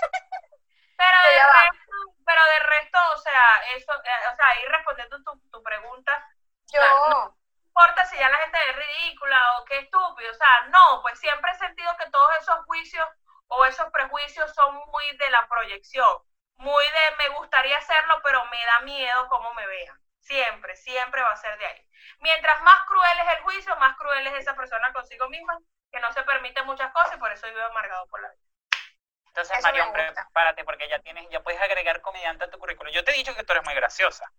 Pero 0.97 1.19
de 1.31 1.43
resto, 1.45 1.93
pero 2.25 2.41
de 2.53 2.59
resto, 2.67 2.99
o 3.15 3.19
sea, 3.19 3.43
eso, 3.77 3.93
eh, 3.93 4.29
o 4.33 4.37
sea, 4.37 4.49
ahí 4.49 4.65
respondiendo 4.69 5.23
tu, 5.25 5.39
tu 5.51 5.63
pregunta, 5.63 6.27
Yo, 6.73 6.81
no 7.11 7.37
importa 7.75 8.07
si 8.07 8.17
ya 8.17 8.29
la 8.29 8.39
gente 8.39 8.59
es 8.71 8.77
ridícula 8.77 9.59
o 9.59 9.65
qué 9.65 9.79
estúpido, 9.79 10.31
o 10.31 10.35
sea, 10.35 10.69
no, 10.69 11.03
pues 11.03 11.19
siempre 11.19 11.51
he 11.51 11.55
sentido 11.59 11.91
que 11.99 12.09
todos 12.11 12.31
esos 12.41 12.65
juicios 12.67 13.09
o 13.49 13.65
esos 13.65 13.91
prejuicios 13.91 14.55
son 14.55 14.75
muy 14.87 15.17
de 15.17 15.31
la 15.31 15.47
proyección, 15.49 16.19
muy 16.57 16.85
de 16.85 17.17
me 17.19 17.29
gustaría 17.37 17.77
hacerlo, 17.77 18.21
pero 18.23 18.45
me 18.47 18.65
da 18.65 18.81
miedo 18.81 19.29
cómo 19.29 19.53
me 19.55 19.67
vean. 19.67 19.99
Siempre, 20.21 20.77
siempre 20.77 21.21
va 21.21 21.33
a 21.33 21.37
ser 21.37 21.59
de 21.59 21.67
ahí. 21.67 21.89
Mientras 22.21 22.63
más 22.63 22.87
cruel 22.87 23.19
es 23.19 23.37
el 23.37 23.43
juicio, 23.43 23.77
más 23.77 23.97
cruel 23.97 24.27
es 24.29 24.35
esa 24.35 24.55
persona 24.55 24.93
consigo 24.93 25.29
misma, 25.29 25.59
que 25.93 26.01
no 26.01 26.11
se 26.13 26.23
permite 26.23 26.63
muchas 26.63 26.93
cosas 26.93 27.17
y 27.17 27.19
por 27.19 27.31
eso 27.33 27.47
vive 27.47 27.63
amargado 27.63 28.07
por 28.07 28.23
la 28.23 28.31
vida. 28.31 28.41
Entonces, 29.27 29.59
Eso 29.59 29.69
gusta. 29.69 29.93
prepárate 29.93 30.65
porque 30.65 30.89
ya 30.89 31.01
tienes, 31.01 31.29
ya 31.29 31.43
puedes 31.43 31.61
agregar 31.61 32.01
comediante 32.01 32.45
a 32.45 32.51
tu 32.51 32.59
currículum. 32.59 32.93
Yo 32.93 33.05
te 33.05 33.11
he 33.11 33.15
dicho 33.15 33.35
que 33.35 33.43
tú 33.43 33.53
eres 33.53 33.65
muy 33.65 33.75
graciosa. 33.75 34.31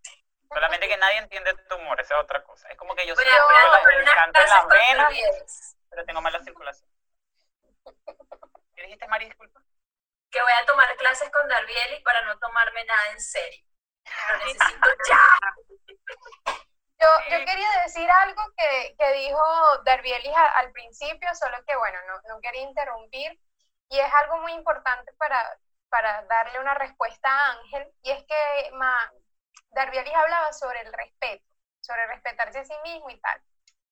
Solamente 0.54 0.88
que 0.88 0.98
nadie 0.98 1.18
entiende 1.18 1.54
tu 1.68 1.76
humor, 1.76 2.00
esa 2.00 2.16
es 2.16 2.22
otra 2.24 2.44
cosa. 2.44 2.68
Es 2.70 2.78
como 2.78 2.96
que 2.96 3.06
yo 3.08 3.16
Voy 3.16 3.24
soy 3.26 3.34
a- 3.34 3.44
voy 3.46 3.56
a 3.56 3.64
tomar 3.66 3.94
el 3.94 4.02
unas 4.02 4.16
canto 4.16 4.40
en 4.42 4.50
las 4.50 4.68
venas, 4.68 5.76
pero 5.90 6.06
tengo 6.06 6.22
mala 6.22 6.40
circulación. 6.44 6.90
¿Qué 8.76 8.84
dijiste, 8.84 9.08
Mari? 9.08 9.26
Disculpa. 9.26 9.62
Que 10.32 10.42
voy 10.42 10.52
a 10.62 10.66
tomar 10.66 10.96
clases 10.98 11.30
con 11.32 11.48
Darbieli 11.48 12.02
para 12.04 12.22
no 12.24 12.38
tomarme 12.40 12.84
nada 12.86 13.12
en 13.12 13.22
serio. 13.22 13.66
Lo 14.30 14.38
necesito 14.46 14.90
ya. 15.10 15.22
Yo, 16.98 17.08
yo 17.30 17.46
quería 17.46 17.70
decir 17.84 18.10
algo 18.10 18.42
que, 18.58 18.96
que 18.98 19.14
dijo 19.14 19.44
Darbielis 19.84 20.34
al 20.56 20.72
principio, 20.72 21.30
solo 21.36 21.58
que 21.68 21.76
bueno, 21.76 22.00
no, 22.08 22.22
no 22.34 22.40
quería 22.42 22.62
interrumpir, 22.62 23.40
y 23.90 24.00
es 24.00 24.14
algo 24.14 24.38
muy 24.38 24.54
importante 24.54 25.12
para, 25.14 25.58
para 25.90 26.24
darle 26.24 26.60
una 26.60 26.74
respuesta 26.76 27.30
a 27.30 27.52
Ángel, 27.52 27.92
y 28.02 28.12
es 28.12 28.24
que 28.24 28.72
ma, 28.74 29.12
Darbielis 29.72 30.14
hablaba 30.16 30.54
sobre 30.54 30.82
el 30.82 30.94
respeto, 30.94 31.46
sobre 31.82 32.08
respetarse 32.08 32.60
a 32.60 32.66
sí 32.66 32.74
mismo 32.84 33.10
y 33.10 33.20
tal. 33.20 33.42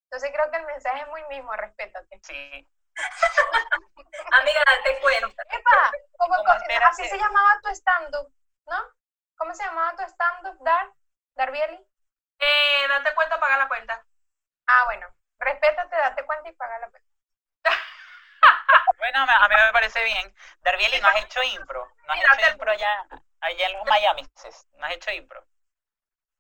Entonces 0.06 0.32
creo 0.34 0.50
que 0.52 0.58
el 0.58 0.66
mensaje 0.66 1.02
es 1.02 1.08
muy 1.08 1.24
mismo, 1.26 1.52
respétate. 1.54 2.20
Sí. 2.24 2.68
Amiga, 4.40 4.62
date 4.66 5.00
cuenta. 5.02 5.44
¡Epa! 5.50 5.92
¿Cómo- 6.18 6.34
¿Cómo 6.36 6.46
cómo- 6.46 6.54
esperas 6.60 6.90
así 6.92 7.08
se 7.10 7.18
llamaba 7.18 7.60
tu 7.62 7.70
stand-up, 7.70 8.34
¿no? 8.68 8.78
¿Cómo 9.38 9.54
se 9.54 9.64
llamaba 9.64 9.96
tu 9.96 10.04
stand-up, 10.04 10.58
Dar? 10.64 10.92
¿Darbieli? 11.36 11.76
Eh, 12.40 12.88
date 12.88 13.14
cuenta, 13.16 13.40
paga 13.40 13.58
la 13.58 13.68
cuenta. 13.68 14.06
Ah, 14.68 14.84
bueno, 14.86 15.08
respétate, 15.40 15.96
date 15.96 16.26
cuenta 16.26 16.50
y 16.50 16.54
paga 16.54 16.80
la 16.80 16.90
cuenta. 16.90 17.10
Bueno, 18.98 19.20
a 19.28 19.50
mí 19.50 19.56
me 19.56 19.74
parece 19.74 20.02
bien. 20.06 20.34
Darbieli, 20.62 21.02
¿no 21.02 21.08
has 21.10 21.24
hecho 21.24 21.44
impro? 21.44 21.86
¿No 22.08 22.14
has 22.14 22.20
Mira, 22.20 22.34
hecho 22.40 22.52
impro 22.52 22.72
allá, 22.72 23.06
allá 23.42 23.68
en 23.68 23.74
los 23.74 23.86
Miami? 23.86 24.30
¿No 24.78 24.86
has 24.86 24.94
hecho 24.94 25.12
impro? 25.12 25.46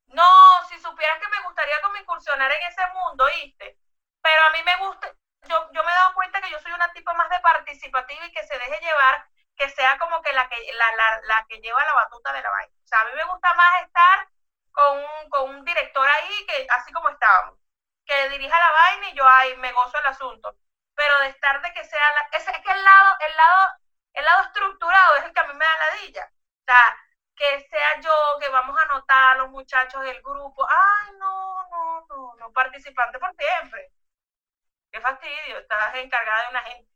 No, 0.08 0.24
si 0.70 0.80
supieras 0.80 1.20
que 1.20 1.28
me 1.28 1.42
gustaría 1.44 1.82
como 1.82 1.98
incursionar 1.98 2.52
en 2.52 2.62
ese 2.68 2.82
mundo, 2.94 3.26
¿viste? 3.36 3.78
Pero 4.22 4.42
a 4.44 4.50
mí 4.52 4.62
me 4.64 4.78
gusta, 4.78 5.12
yo, 5.44 5.70
yo 5.72 5.84
me 5.84 5.92
he 5.92 5.96
dado 5.96 6.14
cuenta 6.14 6.42
que 6.42 6.50
yo 6.52 6.60
soy 6.60 6.72
una 6.72 6.92
tipo 6.94 7.14
más 7.16 7.30
de 7.30 7.40
participativa 7.42 8.26
y 8.26 8.32
que 8.32 8.44
se 8.46 8.58
deje 8.58 8.80
llevar, 8.82 9.28
que 9.58 9.70
sea 9.70 9.98
como 9.98 10.22
que 10.22 10.34
la 10.34 10.48
que, 10.50 10.58
la, 10.74 10.96
la, 10.96 11.22
la 11.24 11.46
que 11.50 11.60
lleva 11.62 11.84
la 11.86 11.94
batuta 11.94 12.32
de 12.34 12.42
la 12.42 12.50
vaina. 12.50 12.74
O 12.84 12.88
sea, 12.88 13.02
a 13.02 13.06
mí 13.06 13.12
me 13.16 13.26
gusta 13.26 13.54
más 13.56 13.82
estar 13.84 14.28
con 14.72 14.98
un, 15.00 15.30
con 15.30 15.50
un 15.56 15.66
director 15.66 16.08
ahí, 16.08 16.46
que 16.48 16.68
así 16.70 16.92
como 16.94 17.10
estábamos, 17.10 17.58
que 18.06 18.30
dirija 18.30 18.60
la 18.60 18.72
vaina 18.72 19.10
y 19.10 19.16
yo 19.16 19.28
ahí 19.28 19.56
me 19.58 19.72
gozo 19.74 19.98
el 20.00 20.06
asunto. 20.08 20.56
Pero 20.96 21.20
de 21.20 21.28
estar 21.30 21.62
de 21.62 21.74
que 21.74 21.84
sea 21.86 22.14
la, 22.14 22.38
ese 22.38 22.52
es 22.52 22.60
que 22.64 22.72
el 22.72 22.84
lado, 22.84 23.18
el 23.20 23.36
lado, 23.38 23.72
el 24.14 24.26
lado 24.26 24.44
estructurado 24.44 25.16
es 25.16 25.26
el 25.26 25.34
que 25.34 25.40
a 25.40 25.44
mí 25.46 25.54
me 25.54 25.66
da 25.66 25.78
la 25.78 25.96
dilla. 25.98 26.26
O 26.26 26.64
sea, 26.66 26.98
que 27.36 27.68
sea 27.70 28.02
yo, 28.02 28.12
que 28.40 28.50
vamos 28.50 28.78
a 28.78 28.84
anotar 28.84 29.36
a 29.36 29.40
los 29.40 29.50
muchachos 29.50 30.02
del 30.02 30.22
grupo. 30.22 30.66
Ay, 30.70 31.14
no, 31.18 31.70
no, 31.70 32.06
no, 32.08 32.36
no, 32.36 32.52
participante 32.52 33.20
por 33.20 33.36
siempre. 33.36 33.92
Qué 34.92 35.02
fastidio, 35.02 35.60
estás 35.60 35.96
encargada 35.96 36.44
de 36.44 36.50
una 36.50 36.62
gente. 36.64 36.92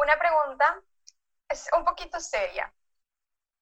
Una 0.00 0.18
pregunta 0.18 0.80
es 1.48 1.68
un 1.76 1.84
poquito 1.84 2.20
seria, 2.20 2.72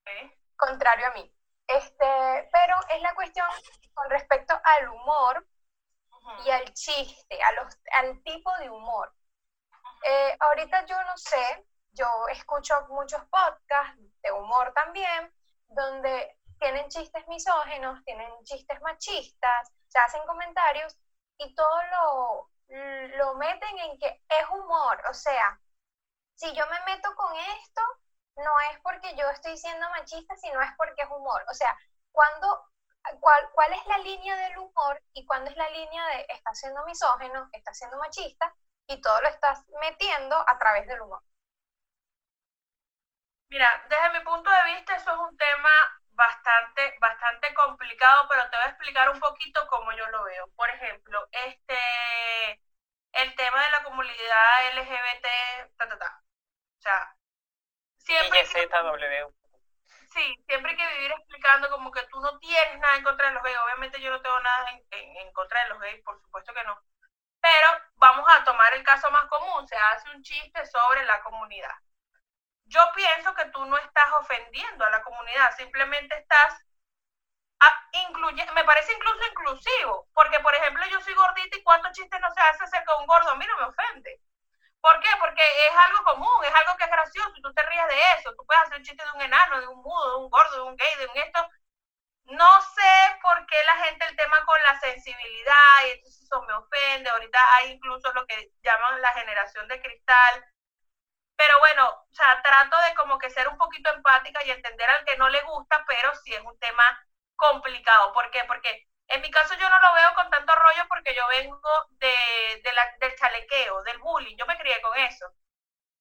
¿eh? 0.07 0.39
contrario 0.57 1.07
a 1.07 1.11
mí. 1.13 1.33
Este, 1.67 2.49
pero 2.53 2.77
es 2.91 3.01
la 3.03 3.15
cuestión 3.15 3.47
con 3.95 4.11
respecto 4.11 4.59
al 4.63 4.89
humor 4.89 5.47
y 6.45 6.51
al 6.51 6.73
chiste, 6.75 7.43
a 7.43 7.53
los, 7.53 7.79
al 7.93 8.23
tipo 8.23 8.55
de 8.59 8.71
humor. 8.71 9.13
Eh, 10.05 10.37
ahorita 10.41 10.85
yo 10.87 11.03
no 11.05 11.17
sé, 11.17 11.67
yo 11.93 12.07
escucho 12.29 12.75
muchos 12.89 13.25
podcasts 13.27 14.01
de 14.27 14.33
humor 14.33 14.73
también, 14.75 15.33
donde 15.69 16.39
tienen 16.59 16.89
chistes 16.89 17.27
misógenos, 17.29 18.03
tienen 18.05 18.31
chistes 18.45 18.81
machistas, 18.83 19.73
se 19.89 19.99
hacen 19.99 20.27
comentarios 20.27 20.97
y 21.39 21.55
todo 21.55 21.83
lo, 21.93 22.51
lo 23.17 23.35
meten 23.35 23.79
en 23.79 23.99
que 23.99 24.23
es 24.29 24.49
humor. 24.51 25.03
O 25.11 25.15
sea, 25.15 25.61
si 26.35 26.53
yo 26.55 26.65
me 26.67 26.93
meto 26.93 27.15
con 27.15 27.35
esto, 27.37 27.83
no 28.37 28.53
es 28.71 28.81
porque 28.83 29.15
yo 29.17 29.29
estoy 29.31 29.57
siendo 29.57 29.89
machista, 29.91 30.37
sino 30.37 30.61
es 30.61 30.71
porque 30.77 31.03
es 31.03 31.09
humor. 31.09 31.45
O 31.51 31.55
sea, 31.55 31.77
cuando, 32.13 32.71
cuál, 33.21 33.51
¿cuál 33.53 33.73
es 33.73 33.87
la 33.87 33.99
línea 33.99 34.37
del 34.37 34.59
humor 34.59 35.03
y 35.13 35.25
cuándo 35.27 35.51
es 35.51 35.57
la 35.57 35.71
línea 35.71 36.07
de 36.09 36.27
está 36.29 36.55
siendo 36.55 36.85
misógeno, 36.85 37.49
está 37.53 37.73
siendo 37.75 37.97
machista 37.99 38.55
y 38.87 39.01
todo 39.01 39.21
lo 39.21 39.29
estás 39.29 39.65
metiendo 39.81 40.37
a 40.37 40.59
través 40.59 40.87
del 40.87 41.01
humor? 41.01 41.23
Mira, 43.49 43.69
desde 43.89 44.11
mi 44.19 44.25
punto 44.25 44.51
de 44.51 44.65
vista 44.75 44.97
eso 44.97 45.11
es 45.13 45.19
un 45.19 45.37
tema 45.37 45.71
bastante, 46.11 46.97
bastante 47.01 47.55
complicado, 47.55 48.27
pero 48.29 48.49
te 48.51 48.57
voy 48.57 48.67
a 48.67 48.69
explicar 48.71 49.11
un 49.11 49.21
poquito 49.21 49.67
cómo 49.69 49.93
yo 49.93 50.07
lo 50.09 50.25
veo. 50.25 50.49
Por 50.57 50.69
ejemplo, 50.71 51.27
este, 51.33 52.61
el 53.13 53.35
tema 53.37 53.63
de 53.65 53.71
la 53.71 53.85
comunidad 53.85 54.67
LGBT, 54.73 55.29
ta, 55.77 55.89
ta, 55.89 55.99
ta. 55.99 56.23
O 56.79 56.83
sea, 56.83 57.17
siempre 57.99 58.39
YZW. 58.41 59.35
Sí, 60.13 60.37
siempre 60.47 60.73
hay 60.73 60.77
que 60.79 60.89
vivir 60.97 61.13
explicando 61.13 61.71
como 61.71 61.91
que 61.93 62.03
tú 62.09 62.21
no 62.21 62.39
tienes 62.39 62.79
nada 62.81 62.97
en 62.97 63.05
contra 63.05 63.29
de 63.29 63.35
los 63.35 63.43
gays. 63.43 63.59
Obviamente 63.59 64.01
yo 64.01 64.11
no 64.11 64.23
tengo 64.23 64.41
nada 64.41 64.71
en, 64.71 64.87
en- 64.93 65.17
en 65.19 65.33
contra 65.33 65.63
de 65.65 65.69
los 65.71 65.81
gays, 65.81 66.03
por 66.05 66.21
supuesto 66.23 66.55
que 66.55 66.65
no. 66.65 66.81
Pero 67.41 67.69
vamos 67.97 68.27
a 68.31 68.45
tomar 68.45 68.75
el 68.75 68.85
caso 68.85 69.11
más 69.13 69.27
común. 69.29 69.67
Se 69.69 69.77
hace 69.77 70.11
un 70.11 70.23
chiste 70.23 70.67
sobre 70.67 71.05
la 71.05 71.23
comunidad. 71.23 71.75
Yo 72.67 72.93
pienso 72.95 73.35
que 73.35 73.47
tú 73.47 73.65
no 73.65 73.77
estás 73.79 74.13
ofendiendo 74.21 74.85
a 74.85 74.91
la 74.91 75.03
comunidad, 75.03 75.55
simplemente 75.57 76.17
estás 76.17 76.55
a- 77.61 77.89
incluye, 77.93 78.45
me 78.53 78.65
parece 78.65 78.93
incluso 78.93 79.21
inclusivo, 79.31 80.07
porque 80.13 80.41
por 80.41 80.55
ejemplo 80.55 80.85
yo 80.87 81.01
soy 81.01 81.15
gordita 81.15 81.57
y 81.57 81.63
cuántos 81.63 81.93
chistes 81.93 82.21
no 82.21 82.31
se 82.31 82.41
hace 82.41 82.65
acerca 82.65 82.93
de 82.95 82.99
un 83.01 83.07
gordo, 83.07 83.31
a 83.31 83.35
mí 83.37 83.47
no 83.47 83.57
me 83.57 83.65
ofende. 83.65 84.21
¿Por 84.81 85.01
qué? 85.01 85.09
Porque 85.21 85.43
es 85.69 85.77
algo 85.77 86.05
común, 86.05 86.45
es 86.45 86.55
algo 86.55 86.77
que 86.77 86.85
es 86.85 86.91
gracioso 86.91 87.33
tú 87.43 87.53
te 87.55 87.63
ríes 87.65 87.87
de 87.89 87.97
eso. 88.19 88.33
Tú 88.37 88.45
puedes 88.47 88.63
hacer 88.65 88.79
un 88.79 88.85
chiste 88.85 89.05
de 89.05 89.11
un 89.13 89.23
enano, 89.23 89.61
de 89.61 89.67
un 89.69 89.83
mudo, 89.83 90.11
de 90.11 90.17
un 90.25 90.31
gordo, 90.31 90.57
de 90.57 90.63
un 90.63 90.77
gay, 90.77 90.97
de 90.99 91.07
un 91.07 91.17
esto. 91.19 91.49
No 92.25 92.61
sé 92.63 93.19
por 93.23 93.47
qué 93.47 93.63
la 93.65 93.77
gente 93.85 94.07
el 94.07 94.17
tema 94.17 94.45
con 94.47 94.63
la 94.63 94.79
sensibilidad 94.81 95.87
y 95.87 95.91
entonces 95.93 96.23
eso 96.23 96.43
me 96.43 96.55
ofende. 96.55 97.11
Ahorita 97.11 97.39
hay 97.57 97.73
incluso 97.73 98.13
lo 98.13 98.27
que 98.27 98.51
llaman 98.63 99.01
la 99.03 99.13
generación 99.15 99.69
de 99.69 99.81
cristal. 99.81 100.45
Pero 101.37 101.59
bueno, 101.59 101.89
o 101.91 102.15
sea, 102.15 102.41
trato 102.43 102.77
de 102.83 102.95
como 102.95 103.19
que 103.19 103.31
ser 103.31 103.49
un 103.49 103.59
poquito 103.59 103.91
empática 103.93 104.43
y 104.45 104.51
entender 104.51 104.89
al 104.91 105.05
que 105.05 105.17
no 105.17 105.29
le 105.29 105.43
gusta, 105.43 105.85
pero 105.87 106.15
sí 106.17 106.33
es 106.35 106.41
un 106.43 106.59
tema 106.59 106.85
complicado. 107.37 108.13
¿Por 108.13 108.31
qué? 108.31 108.45
Porque 108.47 108.87
en 109.09 109.21
mi 109.23 109.31
caso 109.31 109.55
yo 109.55 109.69
no 109.69 109.79
lo 109.81 109.95
veo 109.95 110.15
con 110.15 110.31
tanto 110.31 110.55
rollo 110.55 110.85
porque 110.89 111.15
yo 111.15 111.27
vengo 111.29 111.71
de, 111.91 112.61
de 112.65 112.73
la, 112.73 112.93
del 113.01 113.15
chalequeo, 113.17 113.83
del 113.85 113.99
bullying, 113.99 114.37
yo 114.37 114.47
me 114.47 114.59
crié 114.59 114.81
con 114.81 114.97
eso. 114.99 115.27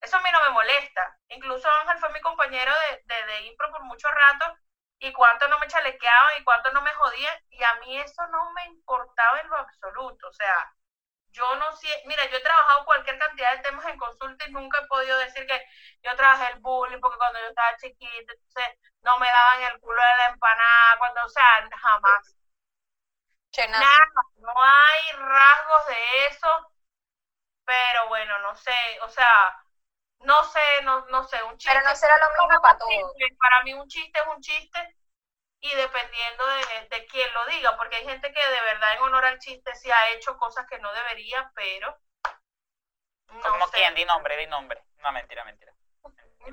Eso 0.01 0.18
a 0.18 0.22
mí 0.22 0.30
no 0.32 0.42
me 0.42 0.50
molesta. 0.51 1.18
Incluso 1.30 1.70
Ángel 1.70 1.98
fue 2.00 2.10
mi 2.12 2.22
compañero 2.22 2.72
de, 2.89 3.15
de, 3.15 3.25
de 3.25 3.42
impro 3.48 3.72
por 3.72 3.84
mucho 3.84 4.08
rato 4.10 4.46
y 5.00 5.12
cuánto 5.13 5.48
no 5.48 5.60
me 5.60 5.68
chalequeaban 5.68 6.39
y 6.39 6.44
cuánto 6.44 6.72
no 6.72 6.82
me 6.82 6.94
jodían 6.94 7.38
y 7.50 7.63
a 7.63 7.75
mí 7.75 8.00
eso 8.00 8.25
no 8.27 8.51
me 8.51 8.65
importaba 8.65 9.39
en 9.42 9.50
lo 9.50 9.58
absoluto. 9.58 10.27
O 10.30 10.34
sea, 10.34 10.74
yo 11.36 11.56
no 11.58 11.75
sé, 11.75 11.89
mira, 12.06 12.25
yo 12.30 12.38
he 12.38 12.42
trabajado 12.42 12.86
cualquier 12.86 13.20
cantidad 13.20 13.51
de 13.51 13.63
temas 13.63 13.86
en 13.88 13.98
consulta 13.98 14.46
y 14.48 14.51
nunca 14.51 14.80
he 14.80 14.88
podido 14.88 15.18
decir 15.20 15.46
que 15.46 15.62
yo 16.01 16.15
trabajé 16.15 16.54
el 16.54 16.60
bullying 16.60 17.00
porque 17.01 17.18
cuando 17.18 17.39
yo 17.39 17.48
estaba 17.48 17.75
chiquita, 17.77 18.32
entonces 18.34 18.80
no 19.01 19.20
me 19.20 19.27
daban 19.27 19.62
el 19.63 19.80
culo 19.82 20.01
de 20.01 20.18
la 20.18 20.27
empanada, 20.27 20.98
cuando, 20.98 21.25
o 21.25 21.30
sea, 21.30 21.70
jamás. 21.77 22.36
Chena, 23.51 23.80
Nada, 23.80 23.98
no 24.38 24.54
hay 24.63 25.12
rasgos 25.18 25.88
de 25.88 26.25
eso, 26.27 26.72
pero 27.65 28.08
bueno, 28.08 28.39
no 28.39 28.56
sé, 28.56 28.75
o 29.01 29.10
sea, 29.10 29.60
no 30.22 30.42
sé, 30.46 30.82
no, 30.84 31.06
no 31.08 31.24
sé, 31.25 31.44
un 31.44 31.58
chiste. 31.58 31.75
pero 31.77 31.88
no 31.89 31.96
será 31.96 32.18
lo 32.18 32.30
mismo 32.30 32.62
para 32.62 32.77
todos. 32.77 32.92
chiste, 32.92 33.36
Para 33.38 33.63
mí 33.63 33.74
un 33.74 33.88
chiste 33.89 34.20
es 34.20 34.27
un 34.27 34.42
chiste 34.42 34.96
y 35.66 35.76
dependiendo 35.76 36.46
de, 36.46 36.88
de 36.90 37.06
quién 37.08 37.34
lo 37.34 37.46
diga, 37.48 37.76
porque 37.76 37.96
hay 37.96 38.06
gente 38.06 38.32
que 38.32 38.50
de 38.50 38.62
verdad 38.62 38.94
en 38.94 39.02
honor 39.02 39.26
al 39.26 39.40
chiste 39.40 39.74
sí 39.76 39.90
ha 39.92 40.10
hecho 40.10 40.38
cosas 40.38 40.68
que 40.68 40.78
no 40.80 40.94
debería, 40.94 41.52
pero 41.56 42.00
no 43.28 43.42
Como 43.42 43.66
sé. 43.68 43.78
quién, 43.78 43.96
di 43.96 44.06
nombre, 44.06 44.38
di 44.38 44.46
nombre. 44.48 44.84
No, 45.00 45.12
mentira, 45.12 45.44
mentira. 45.44 45.74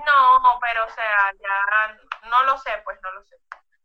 No, 0.06 0.58
pero 0.60 0.84
o 0.86 0.88
sea, 0.90 1.32
ya 1.32 1.98
no 2.28 2.42
lo 2.44 2.56
sé, 2.58 2.70
pues 2.84 2.98
no 3.02 3.12
lo 3.12 3.22
sé. 3.24 3.36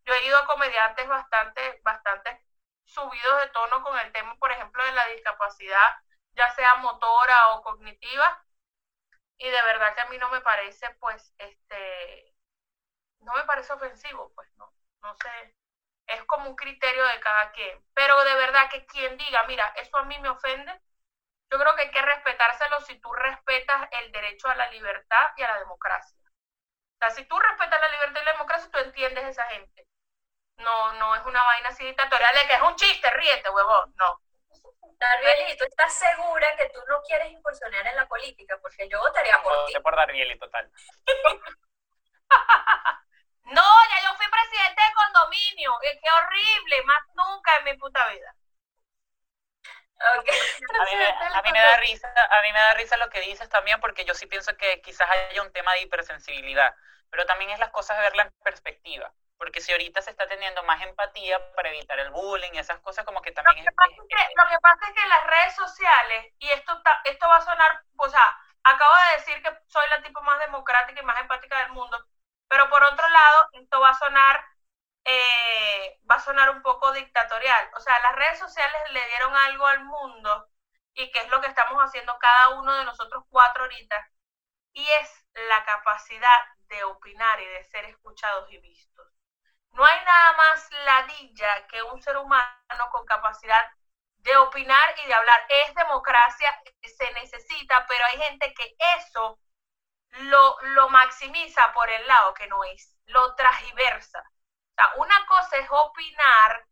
Yo 0.06 0.14
he 0.14 0.26
ido 0.26 0.38
a 0.38 0.46
comediantes 0.46 1.08
bastante, 1.08 1.82
bastante 1.84 2.42
subidos 2.86 3.42
de 3.42 3.50
tono 3.50 3.84
con 3.84 3.98
el 4.00 4.12
tema, 4.14 4.36
por 4.38 4.52
ejemplo, 4.52 4.84
de 4.86 4.94
la 4.94 5.06
discapacidad, 5.08 5.96
ya 6.32 6.50
sea 6.56 6.76
motora 6.76 7.50
o 7.50 7.62
cognitiva, 7.64 8.42
y 9.38 9.50
de 9.50 9.62
verdad 9.64 9.94
que 9.96 10.02
a 10.02 10.06
mí 10.06 10.18
no 10.18 10.30
me 10.30 10.42
parece, 10.42 10.90
pues, 11.00 11.34
este, 11.40 12.34
no 13.20 13.34
me 13.34 13.44
parece 13.44 13.74
ofensivo, 13.74 14.32
pues, 14.36 14.50
no, 14.58 14.74
no 15.08 15.16
sé, 15.16 15.56
es 16.08 16.24
como 16.26 16.50
un 16.50 16.56
criterio 16.56 17.06
de 17.06 17.20
cada 17.22 17.52
quien, 17.52 17.82
pero 17.94 18.22
de 18.24 18.36
verdad 18.36 18.70
que 18.70 18.86
quien 18.86 19.18
diga, 19.18 19.44
mira, 19.44 19.74
eso 19.78 19.98
a 19.98 20.04
mí 20.04 20.20
me 20.20 20.30
ofende, 20.30 20.82
yo 21.50 21.58
creo 21.58 21.76
que 21.76 21.84
hay 21.84 21.92
que 21.92 22.02
respetárselo 22.02 22.82
si 22.82 23.00
tú 23.00 23.12
respetas 23.14 23.88
el 23.92 24.12
derecho 24.12 24.50
a 24.50 24.56
la 24.56 24.70
libertad 24.70 25.32
y 25.38 25.44
a 25.44 25.48
la 25.48 25.60
democracia. 25.60 26.20
O 26.20 26.98
sea, 27.00 27.10
si 27.12 27.24
tú 27.26 27.40
respetas 27.40 27.80
la 27.80 27.90
libertad 27.90 28.22
y 28.22 28.26
la 28.26 28.34
democracia, 28.34 28.70
tú 28.70 28.80
entiendes 28.80 29.24
a 29.24 29.30
esa 29.30 29.46
gente. 29.46 29.88
No, 30.58 30.94
no 30.94 31.16
es 31.16 31.26
una 31.26 31.42
vaina 31.42 31.70
así 31.70 31.86
dictatorial 31.86 32.36
de 32.36 32.48
que 32.48 32.56
es 32.56 32.62
un 32.62 32.76
chiste, 32.76 33.10
ríete, 33.12 33.50
huevón. 33.50 33.94
No. 33.96 34.22
Darbieli, 35.00 35.56
¿tú 35.58 35.64
estás 35.64 35.94
segura 35.94 36.56
que 36.58 36.70
tú 36.70 36.80
no 36.90 37.02
quieres 37.04 37.32
incursionar 37.32 37.86
en 37.86 37.96
la 37.96 38.08
política? 38.08 38.58
Porque 38.62 38.90
yo 38.90 39.00
votaría 39.00 39.42
por 39.44 39.54
ti. 39.68 39.74
Voté 39.74 39.82
por 39.82 39.96
Darbieli, 39.96 40.40
total. 40.40 40.72
No, 43.48 43.63
ya 43.89 44.01
yo 44.04 44.16
fui 44.16 44.25
presidente 44.30 44.82
de 44.82 44.94
condominio. 44.94 45.77
Qué, 45.82 46.10
horrible, 46.20 46.84
más 46.84 47.01
nunca 47.16 47.58
en 47.58 47.63
mi 47.66 47.74
puta 47.77 48.08
vida. 48.10 48.34
A 50.80 50.86
mí, 50.86 50.96
me, 50.96 51.06
a 51.08 51.42
mí 51.42 51.51
me 51.51 51.60
da 51.60 51.77
risa, 51.77 52.08
a 52.30 52.42
mí 52.44 52.54
me 52.54 52.60
da 52.60 52.74
risa 52.75 52.98
lo 52.98 53.10
que 53.10 53.22
dices 53.22 53.50
también, 53.50 53.80
porque 53.80 54.06
yo 54.06 54.13
sí 54.13 54.27
pienso 54.27 54.56
que 54.56 54.82
quizás 54.82 55.10
haya 55.10 55.42
un 55.42 55.51
tema 55.51 55.74
de 55.74 55.82
hipersensibilidad, 55.82 56.75
pero 57.10 57.25
también 57.25 57.50
es 57.51 57.60
las 57.60 57.72
cosas 57.72 57.98
de 57.98 58.04
verla 58.04 58.24
en 58.24 58.32
perspectiva, 58.44 59.12
porque 59.38 59.60
si 59.62 59.72
ahorita 59.72 60.01
se 60.01 60.12
está 60.12 60.27
teniendo 60.27 60.62
más 60.63 60.82
empatía 60.84 61.39
para 61.56 61.70
evitar 61.70 62.00
el 62.00 62.12
bullying 62.12 62.51
y 62.54 62.60
esas 62.60 62.80
cosas, 62.80 63.06
como 63.06 63.22
que 63.22 63.32
Lo 63.32 63.44
también 63.44 63.63
que, 63.66 63.70
es, 63.70 63.75
pasa 63.75 63.92
es- 63.92 63.98
es 64.00 64.08
que, 64.08 64.34
lo 64.36 64.50
que 64.50 64.60
pasa 64.60 64.88
es 64.88 64.94
que 64.94 65.10
las 65.10 65.24
redes 65.25 65.56
sociales, 65.56 66.34
y 66.39 66.50
esto, 66.50 66.82
esto 67.06 67.27
va 67.27 67.38
a 67.38 67.42
sonar, 67.42 67.82
o 67.98 68.10
sea, 68.10 68.38
acabo 68.63 68.94
de 69.10 69.18
decir 69.18 69.42
que 69.42 69.50
soy 69.68 69.88
la 69.89 70.01
tipo 70.04 70.22
más 70.22 70.39
democrática 70.39 71.01
y 71.01 71.06
más 71.06 71.20
empática 71.22 71.60
del 71.60 71.72
mundo, 71.72 71.98
pero 72.48 72.70
por 72.70 72.84
otro 72.84 73.08
lado, 73.10 73.50
esto 73.54 73.80
va 73.80 73.89
a 73.89 73.98
sonar, 73.98 74.46
eh, 75.06 76.00
va 76.10 76.16
a 76.16 76.20
sonar 76.20 76.50
un 76.50 76.62
poco 76.62 76.92
dictatorial. 76.92 77.70
O 77.75 77.80
sea, 77.80 78.00
las 78.00 78.16
redes 78.16 78.39
sociales 78.39 78.82
le 78.92 79.06
dieron 79.08 79.36
algo 79.36 79.66
al 79.68 79.84
mundo 79.84 80.48
y 80.94 81.12
que 81.12 81.20
es 81.20 81.30
lo 81.30 81.42
que 81.42 81.48
estamos 81.48 81.82
haciendo 81.82 82.18
cada 82.20 82.50
uno 82.60 82.74
de 82.75 82.86
nosotros 82.86 83.24
cuatro 83.30 83.63
ahorita, 83.63 84.10
y 84.74 84.88
es 85.01 85.25
la 85.48 85.63
capacidad 85.66 86.39
de 86.68 86.84
opinar 86.84 87.39
y 87.39 87.46
de 87.46 87.63
ser 87.66 87.86
escuchados 87.86 88.51
y 88.51 88.58
vistos. 88.60 89.08
No 89.72 89.86
hay 89.86 90.04
nada 90.06 90.34
más 90.34 90.70
ladilla 90.86 91.68
que 91.68 91.84
un 91.84 92.01
ser 92.01 92.18
humano 92.18 92.89
con 92.92 93.06
capacidad 93.06 93.63
de 94.18 94.36
opinar 94.38 94.96
y 95.04 95.08
de 95.08 95.13
hablar. 95.13 95.46
Es 95.50 95.75
democracia, 95.75 96.62
se 96.82 97.12
necesita, 97.13 97.86
pero 97.88 98.06
hay 98.06 98.18
gente 98.18 98.54
que 98.54 98.75
eso 98.98 99.39
lo, 100.12 100.58
lo 100.62 100.90
maximiza 100.90 101.72
por 101.74 101.90
el 101.90 102.06
lado 102.08 102.34
que 102.34 102.48
no 102.48 102.64
es, 102.64 102.96
lo 103.06 103.36
transversa. 103.36 104.20
O 104.20 104.76
sea, 104.76 104.92
una 104.98 105.26
cosa 105.28 105.58
es 105.58 105.68
opinar 105.70 106.66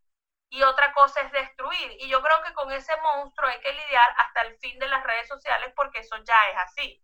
y 0.49 0.63
otra 0.63 0.93
cosa 0.93 1.21
es 1.21 1.31
destruir. 1.31 1.91
Y 1.99 2.09
yo 2.09 2.21
creo 2.21 2.41
que 2.43 2.53
con 2.53 2.71
ese 2.71 2.95
monstruo 2.97 3.49
hay 3.49 3.59
que 3.61 3.73
lidiar 3.73 4.13
hasta 4.17 4.41
el 4.43 4.57
fin 4.59 4.79
de 4.79 4.87
las 4.87 5.03
redes 5.03 5.27
sociales 5.27 5.71
porque 5.75 5.99
eso 5.99 6.17
ya 6.23 6.49
es 6.49 6.57
así. 6.57 7.01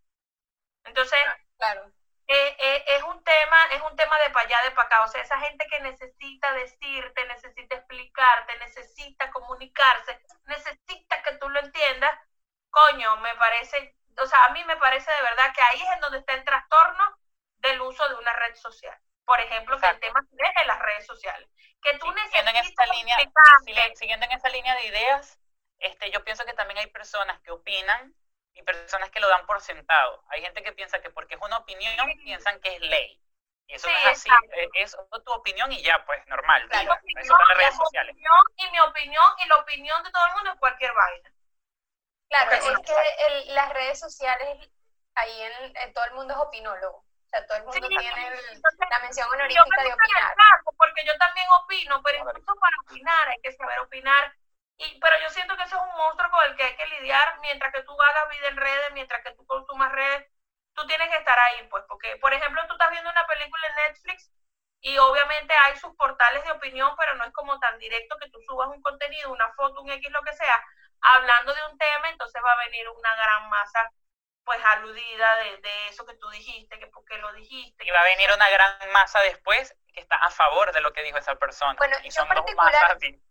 Entonces, 0.83 1.19
Claro. 1.57 1.91
eh, 2.27 2.55
eh, 2.59 2.83
es 2.87 3.03
un 3.03 3.23
tema, 3.23 3.65
es 3.71 3.81
un 3.81 3.95
tema 3.95 4.17
de 4.19 4.29
para 4.31 4.45
allá, 4.45 4.61
de 4.63 4.71
para 4.71 4.87
acá. 4.87 5.03
O 5.03 5.07
sea, 5.07 5.21
esa 5.21 5.39
gente 5.39 5.65
que 5.69 5.79
necesita 5.81 6.53
decirte, 6.53 7.25
necesita 7.25 7.75
explicarte, 7.75 8.57
necesita 8.59 9.29
comunicarse, 9.31 10.19
necesita 10.45 11.21
que 11.23 11.33
tú 11.37 11.49
lo 11.49 11.59
entiendas, 11.59 12.17
coño, 12.69 13.17
me 13.17 13.35
parece, 13.35 13.95
o 14.21 14.27
sea, 14.27 14.45
a 14.45 14.49
mí 14.49 14.63
me 14.65 14.77
parece 14.77 15.11
de 15.11 15.21
verdad 15.21 15.53
que 15.53 15.61
ahí 15.61 15.81
es 15.81 15.89
en 15.93 15.99
donde 16.01 16.19
está 16.19 16.33
el 16.33 16.43
trastorno 16.43 17.17
del 17.59 17.81
uso 17.81 18.07
de 18.09 18.15
una 18.15 18.33
red 18.33 18.55
social. 18.55 18.97
Por 19.25 19.39
ejemplo, 19.39 19.79
que 19.79 19.85
el 19.85 19.95
Exacto. 19.95 20.07
tema 20.07 20.19
es 20.49 20.61
en 20.61 20.67
las 20.67 20.79
redes 20.79 21.05
sociales. 21.05 21.49
Que 21.81 21.97
tú 21.97 22.07
en 22.09 22.15
necesitas 22.15 22.55
esta 22.65 22.85
línea, 22.87 23.17
siguiendo 23.95 24.25
en 24.25 24.31
esa 24.33 24.49
línea 24.49 24.75
de 24.75 24.85
ideas, 24.87 25.39
este, 25.79 26.11
yo 26.11 26.23
pienso 26.23 26.45
que 26.45 26.53
también 26.53 26.79
hay 26.79 26.87
personas 26.87 27.39
que 27.41 27.51
opinan 27.51 28.13
y 28.53 28.63
personas 28.63 29.09
que 29.11 29.19
lo 29.19 29.27
dan 29.29 29.45
por 29.45 29.61
sentado. 29.61 30.23
Hay 30.29 30.41
gente 30.41 30.61
que 30.63 30.73
piensa 30.73 31.01
que 31.01 31.09
porque 31.09 31.35
es 31.35 31.41
una 31.41 31.57
opinión, 31.57 31.95
piensan 32.23 32.59
que 32.61 32.75
es 32.75 32.81
ley. 32.81 33.19
Y 33.67 33.75
eso 33.75 33.87
Sí, 33.87 33.93
no 33.93 33.99
es 33.99 34.05
así, 34.17 34.29
exacto. 34.29 34.55
eh, 34.57 34.69
es 34.73 34.97
tu 35.23 35.31
opinión 35.31 35.71
y 35.71 35.81
ya, 35.81 36.03
pues 36.05 36.25
normal, 36.27 36.67
Claro. 36.67 36.83
diga. 36.83 37.01
Mi 37.03 37.13
Eso 37.21 37.33
las 37.33 37.41
opinión, 37.41 37.57
redes 37.57 37.75
sociales. 37.77 38.11
opinión 38.13 38.41
y 38.57 38.69
mi 38.71 38.79
opinión 38.79 39.25
y 39.37 39.47
la 39.47 39.57
opinión 39.57 40.03
de 40.03 40.11
todo 40.11 40.27
el 40.27 40.33
mundo 40.33 40.51
es 40.51 40.59
cualquier 40.59 40.93
vaina. 40.93 41.30
Claro, 42.31 42.51
es 42.53 42.79
que 42.85 42.93
el- 43.27 43.55
las 43.55 43.69
redes 43.73 43.99
sociales, 43.99 44.69
ahí 45.15 45.41
en, 45.41 45.77
en 45.77 45.93
todo 45.93 46.05
el 46.05 46.13
mundo 46.13 46.33
es 46.33 46.39
opinólogo. 46.39 46.97
O 46.99 47.29
sea, 47.29 47.45
todo 47.45 47.57
el 47.57 47.63
mundo 47.63 47.87
Sí, 47.87 47.95
tiene 47.97 48.27
el- 48.27 48.33
entonces, 48.55 48.87
la 48.89 48.99
mención 48.99 49.27
Yo 49.27 49.33
honorífica 49.33 49.77
me 49.77 49.83
de 49.83 49.89
meto 49.89 49.95
en 49.95 50.09
el 50.09 50.23
opinar. 50.23 50.35
saco 50.35 50.73
porque 50.77 51.05
yo 51.05 51.17
también 51.17 51.47
opino, 51.61 52.01
pero 52.03 52.17
incluso 52.17 52.55
para 52.55 52.77
opinar 52.85 53.27
hay 53.29 53.37
que 53.41 53.51
saber 53.53 53.79
opinar. 53.79 54.33
Y, 54.77 54.99
pero 54.99 55.15
yo 55.21 55.29
siento 55.29 55.55
que 55.57 55.63
eso 55.63 55.75
es 55.77 55.81
un 55.83 55.97
monstruo 55.97 56.29
con 56.31 56.43
el 56.45 56.55
que 56.55 56.63
hay 56.63 56.75
que 56.75 56.87
lidiar 56.87 57.39
mientras 57.41 57.71
que 57.73 57.83
tú 57.83 57.91
hagas 58.01 58.29
vida 58.29 58.47
en 58.47 58.57
redes, 58.57 58.91
mientras 58.93 59.23
que 59.23 59.33
tú 59.35 59.45
consumas 59.45 59.91
redes, 59.91 60.25
tú 60.73 60.87
tienes 60.87 61.09
que 61.09 61.17
estar 61.17 61.37
ahí, 61.39 61.67
pues, 61.69 61.83
porque, 61.87 62.15
por 62.17 62.33
ejemplo, 62.33 62.61
tú 62.67 62.73
estás 62.73 62.89
viendo 62.91 63.09
una 63.11 63.27
película 63.27 63.67
en 63.67 63.75
Netflix 63.93 64.31
y 64.81 64.97
obviamente 64.97 65.53
hay 65.53 65.77
sus 65.77 65.95
portales 65.95 66.43
de 66.43 66.51
opinión, 66.51 66.95
pero 66.97 67.15
no 67.15 67.25
es 67.25 67.33
como 67.33 67.59
tan 67.59 67.77
directo 67.77 68.17
que 68.19 68.29
tú 68.31 68.39
subas 68.47 68.69
un 68.69 68.81
contenido, 68.81 69.31
una 69.31 69.53
foto, 69.53 69.81
un 69.81 69.91
X, 69.91 70.09
lo 70.11 70.23
que 70.23 70.33
sea, 70.33 70.59
hablando 71.01 71.53
de 71.53 71.65
un 71.71 71.77
tema, 71.77 72.09
entonces 72.09 72.41
va 72.43 72.51
a 72.53 72.65
venir 72.65 72.87
una 72.89 73.15
gran 73.15 73.49
masa, 73.49 73.91
pues, 74.43 74.59
aludida 74.65 75.35
de, 75.37 75.57
de 75.57 75.87
eso 75.89 76.05
que 76.05 76.15
tú 76.15 76.29
dijiste, 76.29 76.79
que 76.79 76.87
por 76.87 77.05
qué 77.05 77.17
lo 77.17 77.31
dijiste. 77.33 77.85
Y 77.85 77.91
va 77.91 78.01
a 78.01 78.05
venir 78.05 78.29
una 78.33 78.49
gran 78.49 78.91
masa 78.91 79.19
después 79.21 79.75
que 79.93 80.01
está 80.01 80.15
a 80.17 80.29
favor 80.31 80.71
de 80.73 80.81
lo 80.81 80.93
que 80.93 81.03
dijo 81.03 81.17
esa 81.17 81.35
persona. 81.35 81.75
Bueno, 81.77 81.97
y 82.03 82.05
yo 82.09 82.11
son 82.11 82.27
dos 82.29 82.37
particular- 82.37 82.73
masas 82.73 82.91
así. 82.97 83.21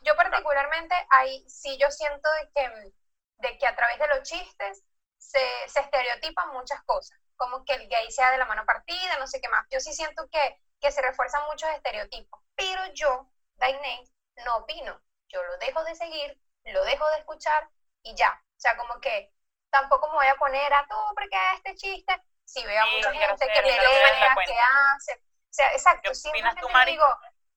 Yo 0.00 0.14
particularmente, 0.16 0.94
ahí 1.10 1.44
sí 1.48 1.76
yo 1.80 1.90
siento 1.90 2.30
de 2.34 2.50
que, 2.54 2.92
de 3.38 3.58
que 3.58 3.66
a 3.66 3.74
través 3.74 3.98
de 3.98 4.06
los 4.08 4.22
chistes 4.22 4.84
se, 5.18 5.68
se 5.68 5.80
estereotipan 5.80 6.50
muchas 6.50 6.82
cosas, 6.84 7.18
como 7.36 7.64
que 7.64 7.74
el 7.74 7.88
gay 7.88 8.10
sea 8.12 8.30
de 8.30 8.38
la 8.38 8.44
mano 8.44 8.64
partida, 8.64 9.18
no 9.18 9.26
sé 9.26 9.40
qué 9.40 9.48
más. 9.48 9.66
Yo 9.70 9.80
sí 9.80 9.92
siento 9.92 10.28
que, 10.30 10.60
que 10.80 10.92
se 10.92 11.02
refuerzan 11.02 11.44
muchos 11.46 11.68
estereotipos, 11.70 12.40
pero 12.54 12.80
yo, 12.94 13.28
Dainey, 13.56 14.04
no 14.44 14.56
opino. 14.58 15.00
Yo 15.28 15.42
lo 15.42 15.56
dejo 15.58 15.82
de 15.84 15.94
seguir, 15.96 16.40
lo 16.72 16.84
dejo 16.84 17.08
de 17.10 17.18
escuchar 17.18 17.68
y 18.02 18.14
ya. 18.14 18.30
O 18.30 18.60
sea, 18.60 18.76
como 18.76 19.00
que 19.00 19.32
tampoco 19.70 20.08
me 20.08 20.16
voy 20.16 20.26
a 20.26 20.36
poner 20.36 20.72
a 20.72 20.86
todo 20.88 21.14
porque 21.14 21.36
este 21.54 21.74
chiste, 21.74 22.22
si 22.44 22.64
veo 22.64 22.82
a 22.82 22.86
Sí, 22.86 22.96
mucha 22.96 23.12
gente 23.12 23.46
que 23.46 23.60
pelea, 23.62 24.36
que 24.46 24.58
hace. 24.60 25.14
O 25.14 25.52
sea, 25.58 25.72
exacto, 25.72 26.02
¿Qué 26.02 26.08
opinas 26.08 26.22
simplemente 26.22 26.60
tú, 26.60 26.68
digo, 26.86 27.06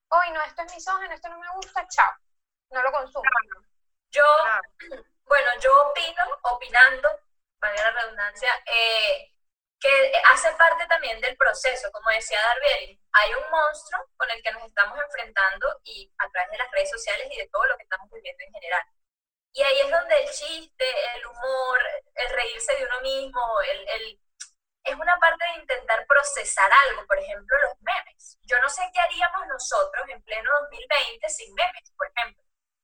hoy 0.09 0.31
no, 0.31 0.41
esto 0.43 0.61
es 0.63 0.73
misógino, 0.73 1.13
esto 1.13 1.29
no 1.29 1.39
me 1.39 1.49
gusta, 1.55 1.87
chao. 1.87 2.11
No 2.69 2.81
lo 2.81 2.91
consumo. 2.91 3.29
Yo, 4.09 4.25
bueno, 5.25 5.49
yo 5.59 5.89
opino, 5.89 6.23
opinando, 6.43 7.09
valga 7.59 7.83
la 7.83 8.01
redundancia, 8.01 8.49
eh, 8.65 9.31
que 9.79 10.13
hace 10.31 10.53
parte 10.53 10.85
también 10.87 11.19
del 11.21 11.35
proceso, 11.35 11.91
como 11.91 12.11
decía 12.11 12.39
Darbieri, 12.39 13.01
hay 13.13 13.33
un 13.33 13.49
monstruo 13.49 14.05
con 14.15 14.29
el 14.29 14.41
que 14.43 14.51
nos 14.51 14.63
estamos 14.63 14.97
enfrentando 14.97 15.79
y 15.83 16.13
a 16.19 16.29
través 16.29 16.51
de 16.51 16.57
las 16.59 16.71
redes 16.71 16.91
sociales 16.91 17.27
y 17.31 17.37
de 17.37 17.49
todo 17.49 17.65
lo 17.65 17.75
que 17.77 17.83
estamos 17.83 18.09
viviendo 18.11 18.43
en 18.43 18.53
general. 18.53 18.83
Y 19.53 19.63
ahí 19.63 19.79
es 19.81 19.91
donde 19.91 20.23
el 20.23 20.29
chiste, 20.29 20.85
el 21.15 21.25
humor, 21.25 21.79
el 22.15 22.29
reírse 22.29 22.75
de 22.75 22.85
uno 22.85 23.01
mismo, 23.01 23.41
el, 23.71 23.87
el- 23.89 24.19
es 24.83 24.95
una 24.95 25.17
parte 25.19 25.45
de 25.45 25.59
intentar 25.61 26.05
procesar 26.07 26.71
algo, 26.87 27.05
por 27.05 27.17
ejemplo, 27.19 27.55
los 27.61 27.79
memes. 27.81 28.39
Yo 28.43 28.59
no 28.61 28.69
sé 28.69 28.81
qué 28.93 28.99
haríamos 28.99 29.45
nosotros 29.47 30.07
en 30.09 30.21
pleno 30.23 30.49
2020 30.61 31.29
sin 31.29 31.53
memes, 31.53 31.91
por 31.95 32.07
ejemplo. 32.15 32.43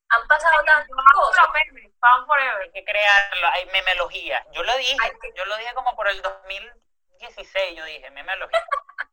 Han 0.09 0.27
pasado 0.27 0.63
tantas 0.63 0.87
cosas. 1.13 1.43
los 1.43 1.53
memes, 1.53 1.91
Found 1.99 2.27
forever. 2.27 2.61
Hay 2.61 2.71
que 2.71 2.85
crearlo, 2.85 3.47
hay 3.47 3.65
memelogía. 3.67 4.45
Yo 4.51 4.61
lo 4.63 4.77
dije, 4.77 4.95
que- 5.21 5.33
yo 5.35 5.45
lo 5.45 5.57
dije 5.57 5.73
como 5.73 5.95
por 5.95 6.07
el 6.07 6.21
2016, 6.21 7.75
yo 7.77 7.83
dije, 7.85 8.09
memelogía. 8.11 8.59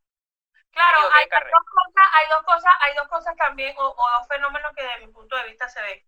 Claro, 0.73 0.99
hay, 1.15 1.25
dos 1.29 1.65
cosas, 1.73 2.09
hay 2.15 2.29
dos 2.31 2.43
cosas, 2.45 2.73
hay 2.81 2.95
dos 2.97 3.09
cosas 3.09 3.37
también, 3.37 3.77
o, 3.79 3.83
o 3.97 4.11
dos 4.19 4.27
fenómenos 4.29 4.73
que 4.77 4.83
de 4.83 5.07
mi 5.07 5.13
punto 5.13 5.37
de 5.37 5.45
vista 5.45 5.69
se 5.69 5.81
ven. 5.81 6.03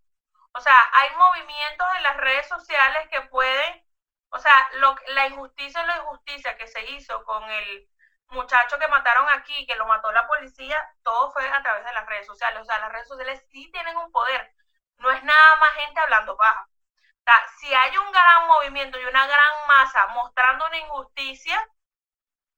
O 0.53 0.61
sea, 0.61 0.79
hay 0.93 1.09
movimientos 1.15 1.87
en 1.97 2.03
las 2.03 2.17
redes 2.17 2.47
sociales 2.47 3.07
que 3.09 3.21
pueden, 3.23 3.83
o 4.29 4.39
sea, 4.39 4.69
lo, 4.73 4.95
la 5.07 5.27
injusticia 5.27 5.83
y 5.83 5.87
la 5.87 5.97
injusticia 5.97 6.57
que 6.57 6.67
se 6.67 6.83
hizo 6.91 7.23
con 7.25 7.43
el 7.49 7.89
muchacho 8.29 8.77
que 8.79 8.87
mataron 8.87 9.27
aquí, 9.29 9.65
que 9.67 9.75
lo 9.75 9.85
mató 9.87 10.11
la 10.11 10.27
policía, 10.27 10.77
todo 11.03 11.31
fue 11.31 11.47
a 11.49 11.61
través 11.61 11.85
de 11.85 11.93
las 11.93 12.05
redes 12.07 12.25
sociales. 12.27 12.61
O 12.61 12.65
sea, 12.65 12.79
las 12.79 12.91
redes 12.91 13.07
sociales 13.07 13.45
sí 13.51 13.69
tienen 13.71 13.97
un 13.97 14.11
poder. 14.11 14.53
No 14.97 15.11
es 15.11 15.23
nada 15.23 15.55
más 15.57 15.73
gente 15.75 15.99
hablando 15.99 16.37
paja. 16.37 16.67
O 16.67 17.23
sea, 17.25 17.47
si 17.59 17.73
hay 17.73 17.97
un 17.97 18.11
gran 18.11 18.47
movimiento 18.47 18.99
y 18.99 19.05
una 19.05 19.27
gran 19.27 19.67
masa 19.67 20.07
mostrando 20.07 20.65
una 20.65 20.77
injusticia, 20.77 21.67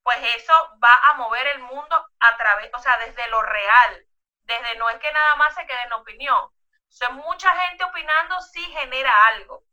pues 0.03 0.17
eso 0.37 0.53
va 0.83 0.93
a 1.09 1.13
mover 1.15 1.47
el 1.47 1.59
mundo 1.59 2.07
a 2.19 2.37
través, 2.37 2.71
o 2.73 2.79
sea, 2.79 2.97
desde 2.97 3.27
lo 3.29 3.41
real, 3.43 4.05
desde 4.43 4.75
no 4.77 4.89
es 4.89 4.97
que 4.99 5.11
nada 5.11 5.35
más 5.35 5.53
se 5.53 5.65
quede 5.67 5.83
en 5.83 5.93
opinión. 5.93 6.49
O 6.89 6.91
sea, 6.91 7.09
mucha 7.11 7.55
gente 7.55 7.83
opinando 7.83 8.41
sí 8.41 8.61
genera 8.71 9.13
algo, 9.27 9.63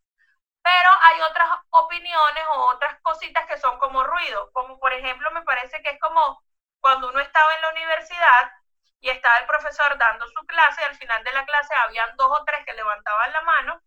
pero 0.62 0.90
hay 1.02 1.20
otras 1.22 1.48
opiniones 1.70 2.44
o 2.54 2.66
otras 2.74 3.00
cositas 3.02 3.46
que 3.46 3.58
son 3.58 3.78
como 3.78 4.04
ruido, 4.04 4.50
como 4.52 4.78
por 4.78 4.92
ejemplo 4.92 5.30
me 5.32 5.42
parece 5.42 5.82
que 5.82 5.90
es 5.90 6.00
como 6.00 6.42
cuando 6.80 7.08
uno 7.08 7.20
estaba 7.20 7.54
en 7.54 7.62
la 7.62 7.70
universidad 7.70 8.52
y 9.00 9.10
estaba 9.10 9.38
el 9.38 9.46
profesor 9.46 9.98
dando 9.98 10.26
su 10.28 10.46
clase 10.46 10.82
y 10.82 10.84
al 10.84 10.96
final 10.96 11.22
de 11.24 11.32
la 11.32 11.44
clase 11.46 11.74
habían 11.74 12.16
dos 12.16 12.30
o 12.40 12.44
tres 12.44 12.64
que 12.66 12.74
levantaban 12.74 13.32
la 13.32 13.42
mano 13.42 13.80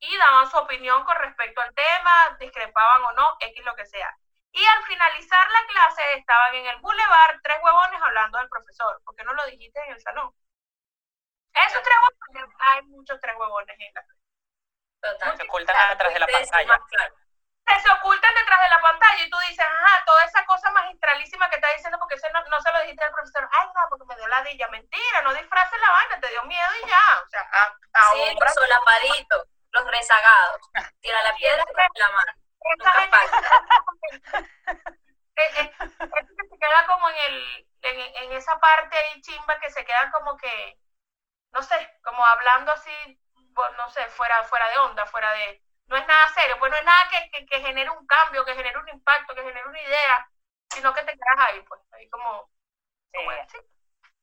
y 0.00 0.16
daban 0.16 0.50
su 0.50 0.56
opinión 0.58 1.04
con 1.04 1.16
respecto 1.16 1.60
al 1.60 1.74
tema, 1.74 2.36
discrepaban 2.40 3.02
o 3.04 3.12
no, 3.12 3.36
X 3.40 3.64
lo 3.64 3.74
que 3.76 3.86
sea. 3.86 4.10
Y 4.52 4.64
al 4.64 4.82
final 4.84 5.10
finalizar 5.12 5.50
la 5.50 5.66
clase 5.68 6.14
estaban 6.14 6.54
en 6.54 6.66
el 6.66 6.80
boulevard 6.80 7.40
tres 7.42 7.58
huevones 7.62 8.02
hablando 8.02 8.38
del 8.38 8.48
profesor. 8.48 9.00
¿Por 9.04 9.14
qué 9.16 9.24
no 9.24 9.32
lo 9.34 9.46
dijiste 9.46 9.80
en 9.86 9.92
el 9.92 10.00
salón? 10.00 10.32
Esos 11.54 11.82
tres 11.82 11.96
huevones, 12.02 12.56
hay 12.58 12.82
muchos 12.82 13.20
tres 13.20 13.34
huevones 13.36 13.76
en 13.78 13.94
la 13.94 14.04
Total. 15.00 15.36
Se 15.36 15.42
ocultan 15.44 15.88
detrás 15.90 16.12
de 16.12 16.20
la 16.20 16.26
pantalla. 16.26 16.80
se 17.80 17.92
ocultan 17.92 18.34
detrás 18.34 18.60
de 18.62 18.68
la 18.68 18.80
pantalla 18.80 19.24
y 19.24 19.30
tú 19.30 19.38
dices, 19.48 19.64
ajá, 19.64 20.04
toda 20.04 20.24
esa 20.24 20.44
cosa 20.44 20.70
magistralísima 20.72 21.48
que 21.48 21.56
está 21.56 21.72
diciendo 21.72 21.98
porque 21.98 22.16
eso 22.16 22.26
no, 22.34 22.44
no 22.44 22.60
se 22.60 22.70
lo 22.70 22.80
dijiste 22.82 23.04
al 23.04 23.12
profesor, 23.12 23.48
ay, 23.50 23.66
no, 23.74 23.80
porque 23.88 24.04
me 24.04 24.16
dio 24.16 24.28
ladilla, 24.28 24.68
mentira, 24.68 25.22
no 25.22 25.32
disfraces 25.32 25.80
la 25.80 25.90
vaina, 25.90 26.20
te 26.20 26.28
dio 26.28 26.42
miedo 26.44 26.68
y 26.84 26.88
ya, 26.88 27.20
o 27.24 27.28
sea, 27.30 27.48
a, 27.50 27.74
a 27.94 28.10
Sí, 28.12 28.36
los 28.38 28.54
solapaditos, 28.54 29.46
los 29.70 29.86
rezagados. 29.90 30.60
Tira 31.00 31.22
la 31.22 31.34
piedra 31.34 31.64
y 31.94 31.98
la 31.98 32.08
mano. 32.10 32.32
eh, 35.36 35.50
eh, 35.56 35.72
gente 35.78 36.34
que 36.36 36.48
se 36.48 36.58
queda 36.58 36.86
como 36.86 37.08
en 37.08 37.16
el, 37.16 37.66
en, 37.82 38.00
en 38.16 38.32
esa 38.32 38.58
parte 38.58 38.98
ahí 38.98 39.22
chimba 39.22 39.58
que 39.60 39.70
se 39.70 39.84
queda 39.84 40.10
como 40.12 40.36
que, 40.36 40.78
no 41.52 41.62
sé, 41.62 41.98
como 42.02 42.24
hablando 42.24 42.72
así, 42.72 42.92
no 43.76 43.90
sé, 43.90 44.06
fuera, 44.08 44.42
fuera 44.44 44.68
de 44.70 44.78
onda, 44.78 45.06
fuera 45.06 45.32
de, 45.32 45.62
no 45.86 45.96
es 45.96 46.06
nada 46.06 46.28
serio, 46.34 46.58
pues 46.58 46.70
no 46.70 46.78
es 46.78 46.84
nada 46.84 47.08
que, 47.10 47.30
que, 47.30 47.46
que 47.46 47.60
genere 47.60 47.90
un 47.90 48.06
cambio, 48.06 48.44
que 48.44 48.54
genere 48.54 48.78
un 48.78 48.88
impacto, 48.88 49.34
que 49.34 49.42
genere 49.42 49.68
una 49.68 49.80
idea, 49.80 50.28
sino 50.74 50.92
que 50.94 51.02
te 51.02 51.12
quedas 51.12 51.38
ahí, 51.38 51.62
pues, 51.62 51.80
ahí 51.92 52.08
como, 52.10 52.48
Sí. 53.12 53.18
como. 53.18 53.30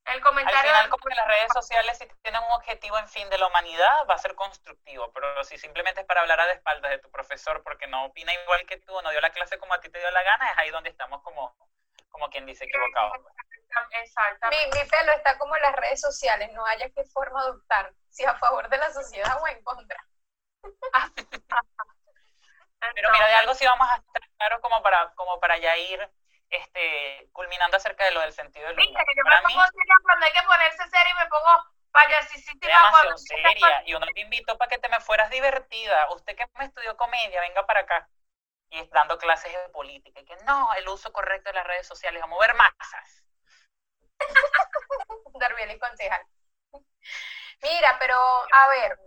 El 0.05 0.15
Al 0.15 0.23
comentario 0.23 0.71
final, 0.71 0.81
del- 0.83 0.89
como 0.89 1.05
que 1.05 1.15
las 1.15 1.27
redes 1.27 1.51
sociales, 1.53 1.97
si 1.97 2.07
tienen 2.23 2.41
un 2.41 2.51
objetivo 2.53 2.97
en 2.97 3.07
fin 3.07 3.29
de 3.29 3.37
la 3.37 3.47
humanidad, 3.47 3.93
va 4.09 4.15
a 4.15 4.17
ser 4.17 4.35
constructivo, 4.35 5.11
pero 5.11 5.43
si 5.43 5.57
simplemente 5.57 6.01
es 6.01 6.07
para 6.07 6.21
hablar 6.21 6.39
a 6.39 6.47
de 6.47 6.53
espaldas 6.53 6.91
de 6.91 6.99
tu 6.99 7.11
profesor 7.11 7.61
porque 7.63 7.87
no 7.87 8.05
opina 8.05 8.33
igual 8.33 8.65
que 8.65 8.77
tú, 8.79 8.99
no 9.01 9.09
dio 9.11 9.21
la 9.21 9.31
clase 9.31 9.57
como 9.59 9.73
a 9.73 9.79
ti 9.81 9.89
te 9.89 9.99
dio 9.99 10.09
la 10.11 10.23
gana, 10.23 10.51
es 10.51 10.57
ahí 10.57 10.69
donde 10.71 10.89
estamos 10.89 11.21
como, 11.23 11.55
como 12.09 12.29
quien 12.29 12.45
dice 12.45 12.65
equivocado. 12.65 13.11
Mi, 13.13 13.99
Exactamente. 14.01 14.83
mi 14.83 14.89
pelo 14.89 15.11
está 15.13 15.37
como 15.37 15.55
en 15.55 15.61
las 15.61 15.75
redes 15.75 16.01
sociales, 16.01 16.51
no 16.53 16.65
haya 16.65 16.89
qué 16.89 17.03
forma 17.05 17.41
adoptar, 17.41 17.93
si 18.09 18.25
a 18.25 18.35
favor 18.35 18.69
de 18.69 18.77
la 18.77 18.91
sociedad 18.91 19.37
o 19.41 19.47
en 19.47 19.63
contra. 19.63 19.97
Pero 22.93 23.11
mira, 23.11 23.27
de 23.27 23.35
algo 23.35 23.53
sí 23.55 23.65
vamos 23.65 23.87
a 23.89 23.95
estar 23.97 24.21
claros 24.37 24.61
como 24.61 24.81
para, 24.81 25.11
como 25.15 25.39
para 25.39 25.57
ya 25.57 25.75
ir 25.77 26.09
este, 26.49 27.29
culminando 27.33 27.77
acerca 27.77 28.05
de 28.05 28.11
lo 28.11 28.21
del 28.21 28.33
sentido 28.33 28.67
del 28.67 28.75
Viste 28.75 28.91
humor. 28.91 29.05
que 29.05 29.13
yo 29.17 29.23
Para 29.23 29.41
me 29.41 29.47
mí, 29.47 29.53
pongo 29.53 29.65
seria 29.67 29.95
cuando 30.03 30.25
hay 30.25 30.31
que 30.31 30.43
ponerse 30.43 30.83
seria 30.83 31.09
y 31.09 31.13
me 31.15 31.27
pongo 31.27 31.63
payasísima 31.91 32.59
demasiado 32.61 32.91
cuando 32.91 33.17
seria 33.17 33.83
y 33.85 33.93
uno 33.95 34.05
te 34.13 34.21
invitó 34.21 34.57
para 34.57 34.69
que 34.69 34.77
te 34.77 34.89
me 34.89 34.99
fueras 34.99 35.29
divertida. 35.29 36.09
Usted 36.11 36.35
que 36.35 36.45
me 36.55 36.65
estudió 36.65 36.95
comedia, 36.97 37.41
venga 37.41 37.65
para 37.65 37.81
acá. 37.81 38.07
Y 38.69 38.87
dando 38.89 39.17
clases 39.17 39.51
de 39.53 39.69
política. 39.69 40.19
Y 40.21 40.25
que 40.25 40.35
no, 40.45 40.73
el 40.75 40.87
uso 40.87 41.11
correcto 41.11 41.49
de 41.49 41.55
las 41.55 41.67
redes 41.67 41.87
sociales, 41.87 42.21
a 42.23 42.27
mover 42.27 42.53
masas. 42.55 43.23
Darbiel 45.39 45.71
y 45.71 45.79
concejal. 45.79 46.21
Mira, 47.61 47.97
pero 47.99 48.15
a 48.51 48.67
ver, 48.69 48.97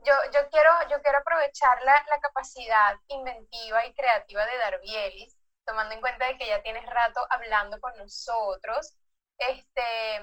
yo, 0.00 0.14
yo 0.32 0.48
quiero, 0.50 0.70
yo 0.90 1.00
quiero 1.02 1.18
aprovechar 1.18 1.82
la, 1.82 2.04
la 2.08 2.18
capacidad 2.20 2.96
inventiva 3.08 3.84
y 3.86 3.94
creativa 3.94 4.46
de 4.46 4.58
Darbielis, 4.58 5.36
tomando 5.64 5.94
en 5.94 6.00
cuenta 6.00 6.26
de 6.26 6.36
que 6.38 6.46
ya 6.46 6.62
tienes 6.62 6.86
rato 6.86 7.26
hablando 7.30 7.78
con 7.80 7.96
nosotros. 7.96 8.94
Este, 9.38 10.20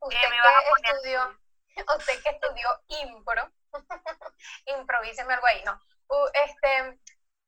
usted 0.00 0.20
¿Qué 0.20 0.28
me 0.28 0.38
vas 0.40 0.56
a 0.56 0.76
que 0.82 0.90
estudió, 0.90 1.38
usted 1.98 2.22
que 2.22 2.28
estudió 2.30 2.68
impro, 2.88 3.50
improvíseme 4.66 5.34
algo 5.34 5.46
ahí, 5.46 5.62
¿no? 5.64 5.80
U- 6.08 6.30
Este, 6.34 6.98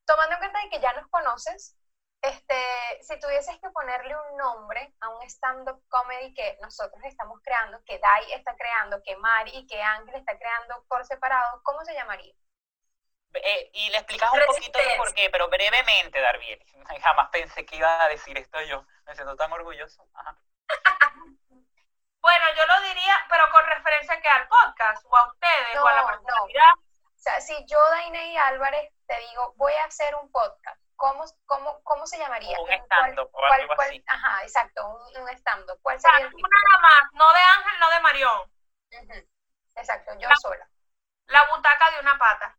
tomando 0.09 0.33
en 0.33 0.39
cuenta 0.39 0.59
de 0.61 0.69
que 0.69 0.79
ya 0.79 0.91
nos 0.93 1.07
conoces, 1.09 1.77
este, 2.21 2.55
si 3.01 3.19
tuvieses 3.19 3.59
que 3.59 3.69
ponerle 3.69 4.15
un 4.15 4.37
nombre 4.37 4.91
a 5.01 5.09
un 5.09 5.21
stand-up 5.29 5.81
comedy 5.87 6.33
que 6.33 6.57
nosotros 6.61 6.99
estamos 7.05 7.39
creando, 7.43 7.79
que 7.85 7.99
Dai 7.99 8.33
está 8.33 8.55
creando, 8.55 9.03
que 9.03 9.15
Mari 9.17 9.51
y 9.53 9.67
que 9.67 9.79
Ángel 9.81 10.15
está 10.15 10.35
creando 10.37 10.83
por 10.87 11.05
separado, 11.05 11.61
¿cómo 11.63 11.85
se 11.85 11.93
llamaría? 11.93 12.33
Eh, 13.35 13.69
y 13.71 13.89
le 13.91 13.97
explicas 13.99 14.31
un 14.33 14.43
poquito 14.47 14.79
de 14.79 14.97
por 14.97 15.13
qué, 15.13 15.29
pero 15.29 15.47
brevemente, 15.47 16.19
Darbiel. 16.19 16.59
Jamás 17.03 17.29
pensé 17.29 17.63
que 17.63 17.75
iba 17.75 18.03
a 18.03 18.09
decir 18.09 18.35
esto 18.39 18.59
yo. 18.63 18.83
Me 19.05 19.13
siento 19.13 19.35
tan 19.35 19.51
orgulloso. 19.51 20.07
Ajá. 20.13 20.35
Bueno, 22.21 22.45
yo 22.53 22.65
lo 22.65 22.81
diría, 22.81 23.15
pero 23.29 23.49
con 23.49 23.65
referencia 23.65 24.19
que 24.19 24.27
al 24.27 24.45
podcast, 24.49 25.05
o 25.05 25.15
a 25.15 25.27
ustedes, 25.29 25.79
o 25.79 25.87
a 25.87 25.93
la 25.93 26.01
No, 26.01 26.07
personalidad. 26.07 26.73
O 26.75 27.17
sea, 27.17 27.39
si 27.39 27.55
yo, 27.65 27.77
Dainey 27.91 28.35
Álvarez, 28.35 28.91
te 29.09 29.17
digo, 29.27 29.53
voy 29.57 29.73
a 29.73 29.85
hacer 29.85 30.13
un 30.15 30.31
podcast, 30.31 30.79
¿cómo, 30.95 31.25
cómo, 31.47 31.81
cómo 31.83 32.05
se 32.05 32.19
llamaría? 32.19 32.55
Un 32.59 32.67
¿Cuál- 32.67 32.79
stand-up 32.83 33.27
o 33.33 33.39
cuál- 33.39 33.61
algo 33.61 33.73
cuál- 33.75 33.89
así. 33.89 34.03
Ajá, 34.07 34.43
exacto, 34.43 34.87
un, 34.87 35.17
un 35.23 35.29
stand-up. 35.29 35.79
¿Cuál 35.81 35.97
O 35.97 35.99
sea, 35.99 36.11
sería 36.11 36.25
el 36.27 36.31
tú 36.31 36.37
título? 36.37 36.57
nada 36.69 36.79
más, 36.81 37.01
no 37.13 37.33
de 37.33 37.39
Ángel, 37.57 37.79
no 37.79 37.89
de 37.89 37.99
Marión. 38.01 38.51
Exacto, 39.75 40.13
yo 40.19 40.29
La- 40.29 40.35
sola. 40.35 40.69
La 41.25 41.45
butaca 41.49 41.91
de 41.91 41.99
una 41.99 42.17
pata. 42.19 42.55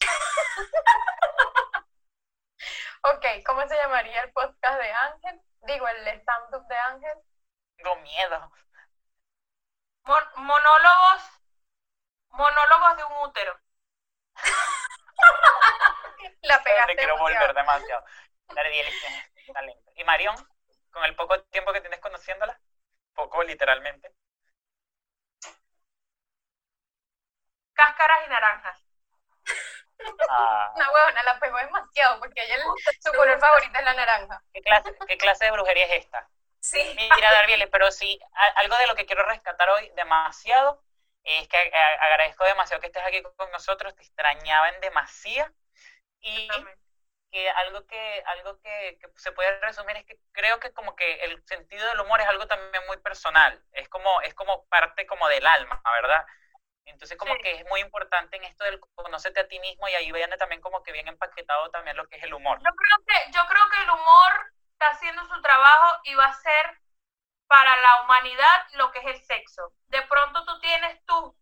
Ok, 3.04 3.26
¿cómo 3.44 3.66
se 3.66 3.74
llamaría 3.76 4.22
el 4.22 4.32
podcast 4.32 4.78
de 4.80 4.92
Ángel? 4.92 5.42
Digo, 5.62 5.88
el 5.88 6.06
stand-up 6.20 6.64
de 6.68 6.76
Ángel. 6.78 7.18
Tengo 7.76 7.96
miedo. 7.96 8.52
Mon- 10.04 10.28
monólogos, 10.36 11.22
monólogos 12.28 12.96
de 12.96 13.04
un 13.04 13.12
útero. 13.28 13.58
La 16.42 16.58
Te 16.58 16.64
pegaste 16.64 16.96
quiero 16.96 17.18
volver 17.18 17.54
demasiado. 17.54 18.04
demasiado. 18.04 18.04
Darbiel 18.54 18.86
tienes 19.00 19.52
talento. 19.52 19.90
¿Y 19.96 20.04
Marión? 20.04 20.34
Con 20.90 21.04
el 21.04 21.14
poco 21.16 21.40
tiempo 21.44 21.72
que 21.72 21.80
tienes 21.80 22.00
conociéndola. 22.00 22.58
Poco, 23.14 23.42
literalmente. 23.42 24.12
Cáscaras 27.74 28.18
y 28.26 28.30
naranjas. 28.30 28.78
Ah, 30.28 30.72
Una 30.76 30.90
huevona 30.90 31.22
la 31.22 31.38
pegó 31.38 31.56
demasiado 31.58 32.18
porque 32.18 32.42
ella, 32.44 32.56
el- 32.56 32.62
su 33.00 33.12
color 33.12 33.38
favorito 33.38 33.78
es 33.78 33.84
la 33.84 33.94
naranja. 33.94 34.42
¿qué, 34.52 34.62
clase, 34.62 34.94
¿Qué 35.06 35.16
clase 35.16 35.44
de 35.46 35.50
brujería 35.52 35.86
es 35.86 36.04
esta? 36.04 36.28
Sí. 36.60 36.96
Mira, 37.14 37.32
Darbiel, 37.32 37.68
pero 37.70 37.90
sí, 37.90 38.20
algo 38.56 38.76
de 38.76 38.86
lo 38.86 38.94
que 38.94 39.06
quiero 39.06 39.24
rescatar 39.24 39.68
hoy 39.70 39.90
demasiado 39.96 40.82
es 41.24 41.48
que 41.48 41.72
agradezco 42.00 42.44
demasiado 42.44 42.80
que 42.80 42.88
estés 42.88 43.02
aquí 43.04 43.22
con 43.22 43.50
nosotros, 43.50 43.94
te 43.94 44.02
extrañaba 44.02 44.68
en 44.70 44.80
demasía 44.80 45.52
y 46.20 46.48
que 47.30 47.48
algo 47.50 47.86
que 47.86 48.22
algo 48.26 48.60
que, 48.60 48.98
que 49.00 49.08
se 49.16 49.32
puede 49.32 49.58
resumir 49.60 49.96
es 49.96 50.04
que 50.04 50.18
creo 50.32 50.60
que 50.60 50.72
como 50.72 50.94
que 50.94 51.14
el 51.24 51.42
sentido 51.46 51.86
del 51.88 52.00
humor 52.00 52.20
es 52.20 52.26
algo 52.28 52.46
también 52.46 52.84
muy 52.86 52.98
personal, 52.98 53.62
es 53.72 53.88
como 53.88 54.20
es 54.20 54.34
como 54.34 54.66
parte 54.66 55.06
como 55.06 55.28
del 55.28 55.46
alma, 55.46 55.80
¿verdad? 56.02 56.26
Entonces 56.84 57.16
como 57.16 57.34
Sí. 57.34 57.40
que 57.42 57.52
es 57.52 57.64
muy 57.66 57.80
importante 57.80 58.36
en 58.36 58.44
esto 58.44 58.64
del 58.64 58.80
conócete 58.80 59.40
a 59.40 59.48
ti 59.48 59.58
mismo 59.60 59.88
y 59.88 59.94
ahí 59.94 60.12
viene 60.12 60.36
también 60.36 60.60
como 60.60 60.82
que 60.82 60.92
bien 60.92 61.08
empaquetado 61.08 61.70
también 61.70 61.96
lo 61.96 62.06
que 62.06 62.16
es 62.16 62.22
el 62.24 62.34
humor. 62.34 62.58
Yo 62.58 62.70
creo 62.74 62.98
que, 63.06 63.32
yo 63.32 63.46
creo 63.46 63.70
que 63.70 63.82
el 63.82 63.90
humor 63.90 64.52
está 64.72 64.88
haciendo 64.90 65.24
su 65.26 65.40
trabajo 65.40 66.00
y 66.04 66.14
va 66.14 66.26
a 66.26 66.34
ser 66.34 66.81
para 67.52 67.76
la 67.76 68.02
humanidad 68.02 68.66
lo 68.76 68.90
que 68.90 69.00
es 69.00 69.06
el 69.14 69.22
sexo. 69.26 69.74
De 69.88 70.00
pronto 70.08 70.42
tú 70.46 70.58
tienes 70.60 71.04
tus 71.04 71.34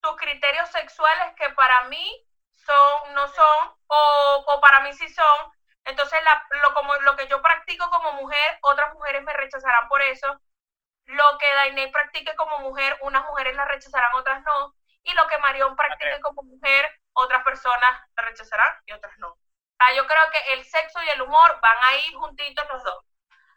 tus 0.00 0.16
criterios 0.16 0.66
sexuales 0.70 1.34
que 1.36 1.50
para 1.50 1.84
mí 1.84 2.26
son, 2.54 3.14
no 3.14 3.28
son, 3.28 3.76
o, 3.86 4.44
o 4.46 4.60
para 4.62 4.80
mí 4.80 4.94
sí 4.94 5.06
son. 5.10 5.52
Entonces, 5.84 6.18
la, 6.24 6.46
lo, 6.62 6.72
como, 6.72 6.94
lo 6.96 7.16
que 7.16 7.26
yo 7.28 7.42
practico 7.42 7.90
como 7.90 8.12
mujer, 8.12 8.58
otras 8.62 8.94
mujeres 8.94 9.22
me 9.24 9.32
rechazarán 9.34 9.88
por 9.88 10.00
eso. 10.00 10.40
Lo 11.04 11.38
que 11.38 11.54
Dainey 11.54 11.90
practique 11.90 12.34
como 12.36 12.60
mujer, 12.60 12.96
unas 13.02 13.24
mujeres 13.26 13.54
la 13.54 13.66
rechazarán, 13.66 14.14
otras 14.14 14.42
no. 14.44 14.74
Y 15.02 15.12
lo 15.12 15.26
que 15.26 15.36
Marión 15.38 15.76
practique 15.76 16.18
como 16.22 16.44
mujer, 16.44 16.88
otras 17.12 17.44
personas 17.44 18.00
la 18.16 18.22
rechazarán 18.22 18.74
y 18.86 18.92
otras 18.92 19.12
no. 19.18 19.28
O 19.28 19.76
sea, 19.78 19.94
yo 19.96 20.06
creo 20.06 20.30
que 20.32 20.54
el 20.54 20.64
sexo 20.64 21.02
y 21.02 21.10
el 21.10 21.20
humor 21.20 21.60
van 21.60 21.76
a 21.84 21.96
ir 21.96 22.14
juntitos 22.14 22.66
los 22.70 22.82
dos. 22.84 23.04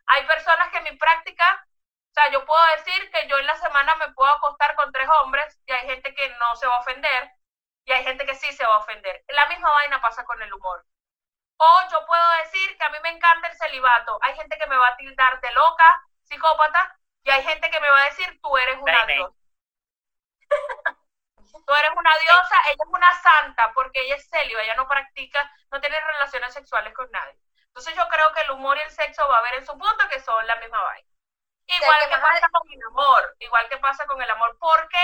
Hay 0.07 0.25
personas 0.25 0.69
que 0.71 0.79
en 0.79 0.83
mi 0.83 0.97
práctica, 0.97 1.65
o 2.11 2.13
sea, 2.13 2.29
yo 2.29 2.45
puedo 2.45 2.61
decir 2.75 3.09
que 3.09 3.25
yo 3.27 3.37
en 3.37 3.45
la 3.45 3.55
semana 3.55 3.95
me 3.95 4.11
puedo 4.11 4.29
acostar 4.31 4.75
con 4.75 4.91
tres 4.91 5.07
hombres 5.21 5.57
y 5.65 5.71
hay 5.71 5.87
gente 5.87 6.13
que 6.13 6.29
no 6.37 6.55
se 6.57 6.67
va 6.67 6.75
a 6.75 6.79
ofender 6.79 7.31
y 7.85 7.93
hay 7.93 8.03
gente 8.03 8.25
que 8.25 8.35
sí 8.35 8.51
se 8.51 8.65
va 8.65 8.75
a 8.75 8.79
ofender. 8.79 9.23
La 9.29 9.45
misma 9.47 9.71
vaina 9.71 10.01
pasa 10.01 10.25
con 10.25 10.41
el 10.41 10.53
humor. 10.53 10.85
O 11.57 11.79
yo 11.89 12.05
puedo 12.05 12.29
decir 12.43 12.77
que 12.77 12.83
a 12.83 12.89
mí 12.89 12.97
me 13.01 13.11
encanta 13.11 13.47
el 13.47 13.55
celibato. 13.55 14.19
Hay 14.23 14.35
gente 14.35 14.57
que 14.57 14.67
me 14.67 14.75
va 14.75 14.89
a 14.89 14.97
tildar 14.97 15.39
de 15.39 15.51
loca, 15.51 16.03
psicópata, 16.23 16.99
y 17.23 17.29
hay 17.29 17.43
gente 17.43 17.69
que 17.71 17.79
me 17.79 17.89
va 17.89 18.01
a 18.01 18.05
decir, 18.05 18.39
tú 18.41 18.57
eres 18.57 18.77
una 18.81 19.05
diosa. 19.05 19.35
Tú 21.67 21.73
eres 21.75 21.91
una 21.95 22.17
diosa, 22.17 22.55
ella 22.67 22.83
es 22.83 22.89
una 22.89 23.13
santa, 23.21 23.71
porque 23.73 24.01
ella 24.01 24.15
es 24.15 24.27
céliba, 24.29 24.61
ella 24.61 24.75
no 24.75 24.87
practica, 24.87 25.49
no 25.69 25.79
tiene 25.79 25.99
relaciones 25.99 26.53
sexuales 26.53 26.93
con 26.93 27.09
nadie. 27.11 27.37
Entonces 27.67 27.95
yo 27.95 28.07
creo 28.09 28.33
que 28.33 28.41
el 28.41 28.51
humor 28.51 28.77
y 28.77 28.81
el 28.81 28.91
sexo 28.91 29.27
va 29.27 29.35
a 29.35 29.39
haber 29.39 29.55
en 29.55 29.65
su 29.65 29.77
punto 29.77 30.09
que 30.09 30.19
son 30.19 30.45
la 30.47 30.55
misma 30.57 30.81
vaina. 30.81 31.10
Igual 31.79 32.09
que 32.09 32.17
pasa 32.17 32.49
con 32.49 32.71
el 32.71 32.83
amor, 32.87 33.35
igual 33.39 33.69
que 33.69 33.77
pasa 33.77 34.05
con 34.05 34.21
el 34.21 34.29
amor, 34.29 34.57
porque 34.59 34.97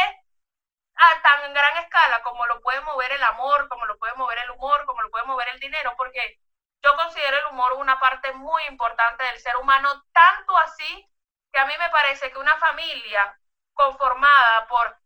a 0.96 1.22
tan 1.22 1.54
gran 1.54 1.78
escala 1.78 2.22
como 2.24 2.46
lo 2.48 2.60
puede 2.62 2.82
mover 2.82 3.12
el 3.12 3.24
amor, 3.24 3.68
como 3.70 3.86
lo 3.86 3.98
puede 3.98 4.14
mover 4.16 4.40
el 4.40 4.52
humor, 4.52 4.86
como 4.86 5.02
lo 5.02 5.12
puede 5.12 5.26
mover 5.26 5.48
el 5.50 5.60
dinero, 5.60 5.94
porque 5.96 6.40
yo 6.84 6.96
considero 6.96 7.38
el 7.38 7.46
humor 7.48 7.74
una 7.74 8.00
parte 8.00 8.32
muy 8.34 8.64
importante 8.66 9.24
del 9.24 9.40
ser 9.40 9.56
humano, 9.58 10.04
tanto 10.12 10.58
así 10.58 11.10
que 11.52 11.60
a 11.60 11.66
mí 11.66 11.74
me 11.78 11.90
parece 11.90 12.32
que 12.32 12.38
una 12.38 12.58
familia 12.58 13.40
conformada 13.74 14.68
por, 14.68 14.98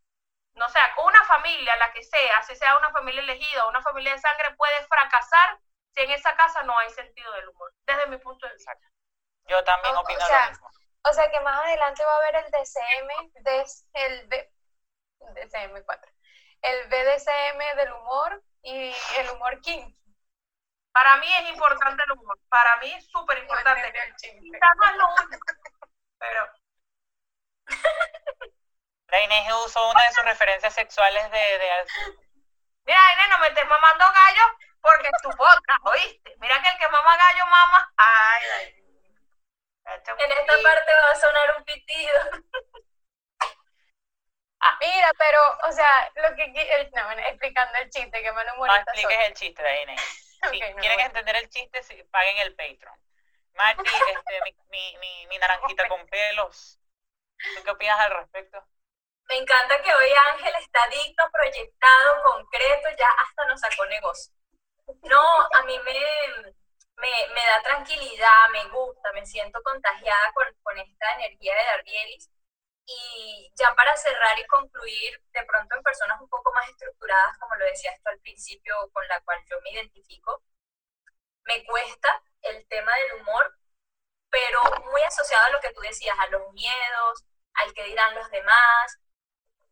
no 0.56 0.69
sé, 0.69 0.80
una 1.04 1.24
familia, 1.26 1.76
la 1.78 1.91
que 1.91 2.04
sea, 2.04 2.41
si 2.43 2.56
sea 2.56 2.78
una 2.78 2.89
familia 2.91 3.21
elegida 3.21 3.65
o 3.65 3.69
una 3.69 3.82
familia 3.82 4.13
de 4.13 4.19
sangre, 4.19 4.56
puede 4.56 4.86
fracasar 4.88 5.60
si 5.93 6.02
en 6.02 6.12
esa 6.12 6.36
casa 6.36 6.63
no 6.63 6.78
hay 6.78 6.89
sentido 6.89 7.32
del 7.34 7.50
humor, 7.50 7.71
desde 7.86 8.08
mi 8.08 8.17
punto 8.17 8.47
de 8.47 8.54
vista. 8.54 8.74
Yo 9.47 9.63
también 9.63 9.95
opino 9.95 10.24
o 10.24 10.28
sea, 10.28 10.45
lo 10.45 10.52
mismo. 10.52 10.69
O 11.03 11.13
sea 11.13 11.29
que 11.31 11.39
más 11.41 11.59
adelante 11.65 12.03
va 12.03 12.13
a 12.13 12.17
haber 12.17 12.35
el 12.45 12.51
DCM, 12.51 13.31
des- 13.41 13.85
el 13.93 14.27
B, 14.27 14.51
DCM4, 15.19 16.11
el 16.61 16.87
BDCM 16.89 17.75
del 17.77 17.91
humor 17.93 18.43
y 18.61 18.93
el 19.17 19.29
humor 19.31 19.59
king. 19.61 19.93
Para 20.93 21.17
mí 21.17 21.27
es 21.33 21.49
importante 21.49 22.03
el 22.03 22.11
humor, 22.11 22.37
para 22.49 22.77
mí 22.77 22.91
es 22.93 23.07
súper 23.09 23.37
importante. 23.39 23.93
Quizás 24.21 24.69
no 24.77 24.89
es 24.89 24.95
lo 24.97 25.07
único, 25.23 25.45
pero 26.19 26.47
La 29.07 29.19
Inés 29.21 29.53
usó 29.65 29.89
una 29.89 30.05
de 30.07 30.13
sus 30.13 30.23
referencias 30.23 30.73
sexuales 30.73 31.29
de, 31.31 31.37
de 31.37 31.69
Mira, 32.85 32.99
Irene, 33.13 33.29
no 33.29 33.39
me 33.39 33.47
estés 33.47 33.67
mamando 33.67 34.05
gallo 34.13 34.43
porque 34.81 35.07
es 35.07 35.21
tu 35.21 35.29
podcast, 35.31 35.79
¿oíste? 35.85 36.35
Mira 36.39 36.61
que 36.61 36.69
el 36.69 36.77
que 36.77 36.89
mama 36.89 37.17
gallo 37.17 37.45
mama. 37.45 37.93
Ay, 37.97 38.43
ay. 38.57 38.81
En 39.86 40.32
esta 40.32 40.54
parte 40.63 40.91
va 40.94 41.12
a 41.12 41.15
sonar 41.15 41.58
un 41.58 41.63
pitido. 41.65 42.20
Mira, 44.80 45.12
pero, 45.17 45.39
o 45.67 45.72
sea, 45.72 46.12
lo 46.15 46.36
que 46.36 46.44
el- 46.46 46.91
no, 46.91 47.06
bueno, 47.06 47.22
explicando 47.28 47.78
el 47.80 47.89
chiste 47.89 48.22
que 48.22 48.32
me 48.32 48.44
No 48.46 48.54
humorista 48.56 48.91
expliques 48.91 49.17
soy. 49.17 49.26
el 49.26 49.34
chiste 49.34 49.63
de 49.63 49.82
Inés. 49.84 50.02
Si 50.41 50.48
Ok, 50.48 50.54
me 50.54 50.76
quieren 50.82 51.00
entender 51.02 51.36
el 51.36 51.50
chiste, 51.50 51.82
paguen 52.10 52.38
el 52.39 52.56
Patreon. 52.56 53.00
Marty, 53.54 53.84
este, 53.86 54.41
mi, 54.44 54.56
mi, 54.70 54.98
mi, 54.98 55.28
mi 55.28 55.38
naranjita 55.38 55.88
con 55.88 56.04
pelos. 56.10 56.80
¿Tú 57.38 57.63
qué 57.63 57.70
opinas 57.72 58.00
al 58.00 58.12
respecto? 58.13 58.65
Me 59.30 59.38
encanta 59.38 59.82
que 59.84 59.94
hoy 59.94 60.10
Ángel 60.32 60.54
está 60.60 60.80
digno, 60.88 61.24
proyectado, 61.32 62.24
concreto, 62.24 62.89
ya 62.98 63.08
hasta 63.24 63.46
nos 63.46 63.60
sacó 63.62 63.86
negocio. 63.86 64.34
No, 65.04 65.22
a 65.54 65.62
mí 65.63 65.78
me, 65.80 66.54
me, 67.01 67.33
me 67.33 67.41
da 67.45 67.61
tranquilidad, 67.63 68.49
me 68.51 68.63
gusta, 68.69 69.11
me 69.13 69.25
siento 69.25 69.61
contagiada 69.63 70.31
con, 70.33 70.45
con 70.63 70.77
esta 70.77 71.13
energía 71.15 71.55
de 71.55 71.65
Darbielis. 71.65 72.29
Y 72.85 73.51
ya 73.55 73.73
para 73.75 73.95
cerrar 73.95 74.37
y 74.39 74.45
concluir, 74.47 75.21
de 75.31 75.43
pronto 75.45 75.75
en 75.75 75.83
personas 75.83 76.19
un 76.21 76.29
poco 76.29 76.51
más 76.53 76.67
estructuradas, 76.69 77.37
como 77.39 77.55
lo 77.55 77.65
decías 77.65 77.95
tú 78.03 78.09
al 78.09 78.19
principio, 78.19 78.75
con 78.93 79.07
la 79.07 79.19
cual 79.21 79.39
yo 79.49 79.57
me 79.61 79.71
identifico, 79.71 80.43
me 81.43 81.63
cuesta 81.65 82.21
el 82.41 82.67
tema 82.67 82.93
del 82.95 83.21
humor, 83.21 83.57
pero 84.29 84.61
muy 84.91 85.01
asociado 85.03 85.45
a 85.45 85.49
lo 85.49 85.59
que 85.59 85.73
tú 85.73 85.81
decías, 85.81 86.17
a 86.19 86.27
los 86.27 86.51
miedos, 86.53 87.25
al 87.53 87.73
que 87.73 87.83
dirán 87.83 88.15
los 88.15 88.29
demás, 88.29 88.99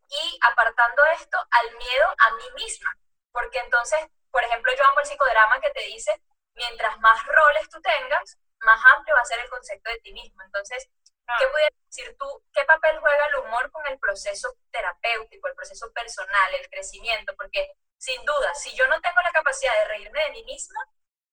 y 0.10 0.40
apartando 0.42 1.02
esto 1.20 1.38
al 1.52 1.78
miedo 1.78 2.06
a 2.18 2.32
mí 2.36 2.64
misma, 2.64 2.98
porque 3.32 3.60
entonces, 3.60 4.00
por 4.32 4.44
ejemplo, 4.44 4.72
yo 4.76 4.84
amo 4.86 5.00
el 5.00 5.06
psicodrama 5.06 5.60
que 5.62 5.72
te 5.72 5.82
dice, 5.82 6.22
mientras 6.54 7.00
más 7.00 7.26
roles 7.26 7.70
tú 7.70 7.82
tengas, 7.82 8.38
más 8.62 8.82
amplio 8.96 9.16
va 9.16 9.22
a 9.22 9.26
ser 9.26 9.40
el 9.40 9.50
concepto 9.50 9.90
de 9.92 10.00
ti 10.00 10.14
mismo. 10.14 10.42
Entonces, 10.44 10.90
¿qué 11.38 11.48
pudieras 11.48 11.74
decir 11.86 12.16
tú? 12.20 12.44
¿Qué 12.54 12.64
papel 12.66 13.00
juega 13.00 13.26
el 13.28 13.36
humor 13.38 13.72
con 13.72 13.86
el 13.88 14.00
proceso 14.00 14.54
terapéutico, 14.72 15.48
el 15.48 15.56
proceso 15.56 15.92
personal, 15.94 16.54
el 16.56 16.70
crecimiento? 16.70 17.36
Porque, 17.36 17.72
sin 17.98 18.24
duda, 18.26 18.54
si 18.56 18.76
yo 18.76 18.88
no 18.88 19.00
tengo 19.02 19.22
la 19.22 19.32
capacidad 19.32 19.74
de 19.80 19.88
reírme 19.88 20.24
de 20.24 20.32
mí 20.32 20.44
misma, 20.44 20.80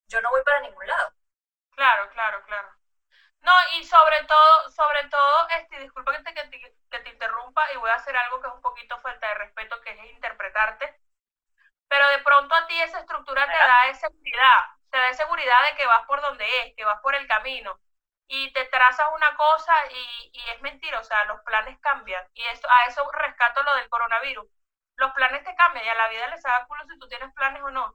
yo 0.08 0.20
no 0.20 0.30
voy 0.30 0.42
para 0.44 0.60
ningún 0.60 0.86
lado. 0.86 1.12
Claro, 1.72 2.10
claro, 2.10 2.42
claro. 2.46 2.68
No, 3.40 3.52
y 3.78 3.84
sobre 3.84 4.24
todo, 4.24 4.70
sobre 4.72 5.08
todo, 5.08 5.48
este, 5.50 5.80
disculpa 5.80 6.12
que 6.16 6.22
te, 6.24 6.34
que 6.34 6.48
te, 6.48 6.60
que 6.90 6.98
te 7.00 7.10
interrumpa 7.10 7.72
y 7.72 7.76
voy 7.76 7.90
a 7.90 7.94
hacer 7.94 8.16
algo 8.16 8.40
que 8.40 8.48
es 8.48 8.54
un 8.54 8.60
poquito 8.62 9.00
falta 9.00 9.28
de 9.28 9.34
respeto, 9.34 9.80
que 9.82 9.90
es 9.90 10.12
interpretarte, 10.12 11.00
pero 11.88 12.08
de 12.08 12.18
pronto 12.20 12.54
a 12.54 12.66
ti 12.66 12.80
esa 12.80 13.00
estructura 13.00 13.46
te 13.46 13.58
da 13.58 13.86
esa 13.90 14.08
seguridad, 14.08 14.64
te 14.96 15.02
da 15.02 15.14
seguridad 15.14 15.62
de 15.68 15.76
que 15.76 15.86
vas 15.86 16.06
por 16.06 16.20
donde 16.22 16.44
es, 16.60 16.74
que 16.74 16.84
vas 16.84 17.00
por 17.02 17.14
el 17.14 17.26
camino, 17.26 17.78
y 18.28 18.50
te 18.52 18.64
trazas 18.66 19.06
una 19.14 19.36
cosa 19.36 19.74
y, 19.90 20.30
y 20.32 20.50
es 20.50 20.60
mentira, 20.62 20.98
o 20.98 21.04
sea, 21.04 21.24
los 21.26 21.40
planes 21.42 21.78
cambian, 21.80 22.26
y 22.34 22.42
eso, 22.46 22.66
a 22.70 22.86
eso 22.88 23.08
rescato 23.12 23.62
lo 23.62 23.74
del 23.76 23.88
coronavirus. 23.90 24.46
Los 24.96 25.12
planes 25.12 25.44
te 25.44 25.54
cambian 25.54 25.84
y 25.84 25.88
a 25.88 25.94
la 25.94 26.08
vida 26.08 26.26
le 26.28 26.38
saca 26.38 26.66
culo 26.66 26.82
si 26.88 26.98
tú 26.98 27.06
tienes 27.08 27.32
planes 27.34 27.62
o 27.62 27.70
no. 27.70 27.94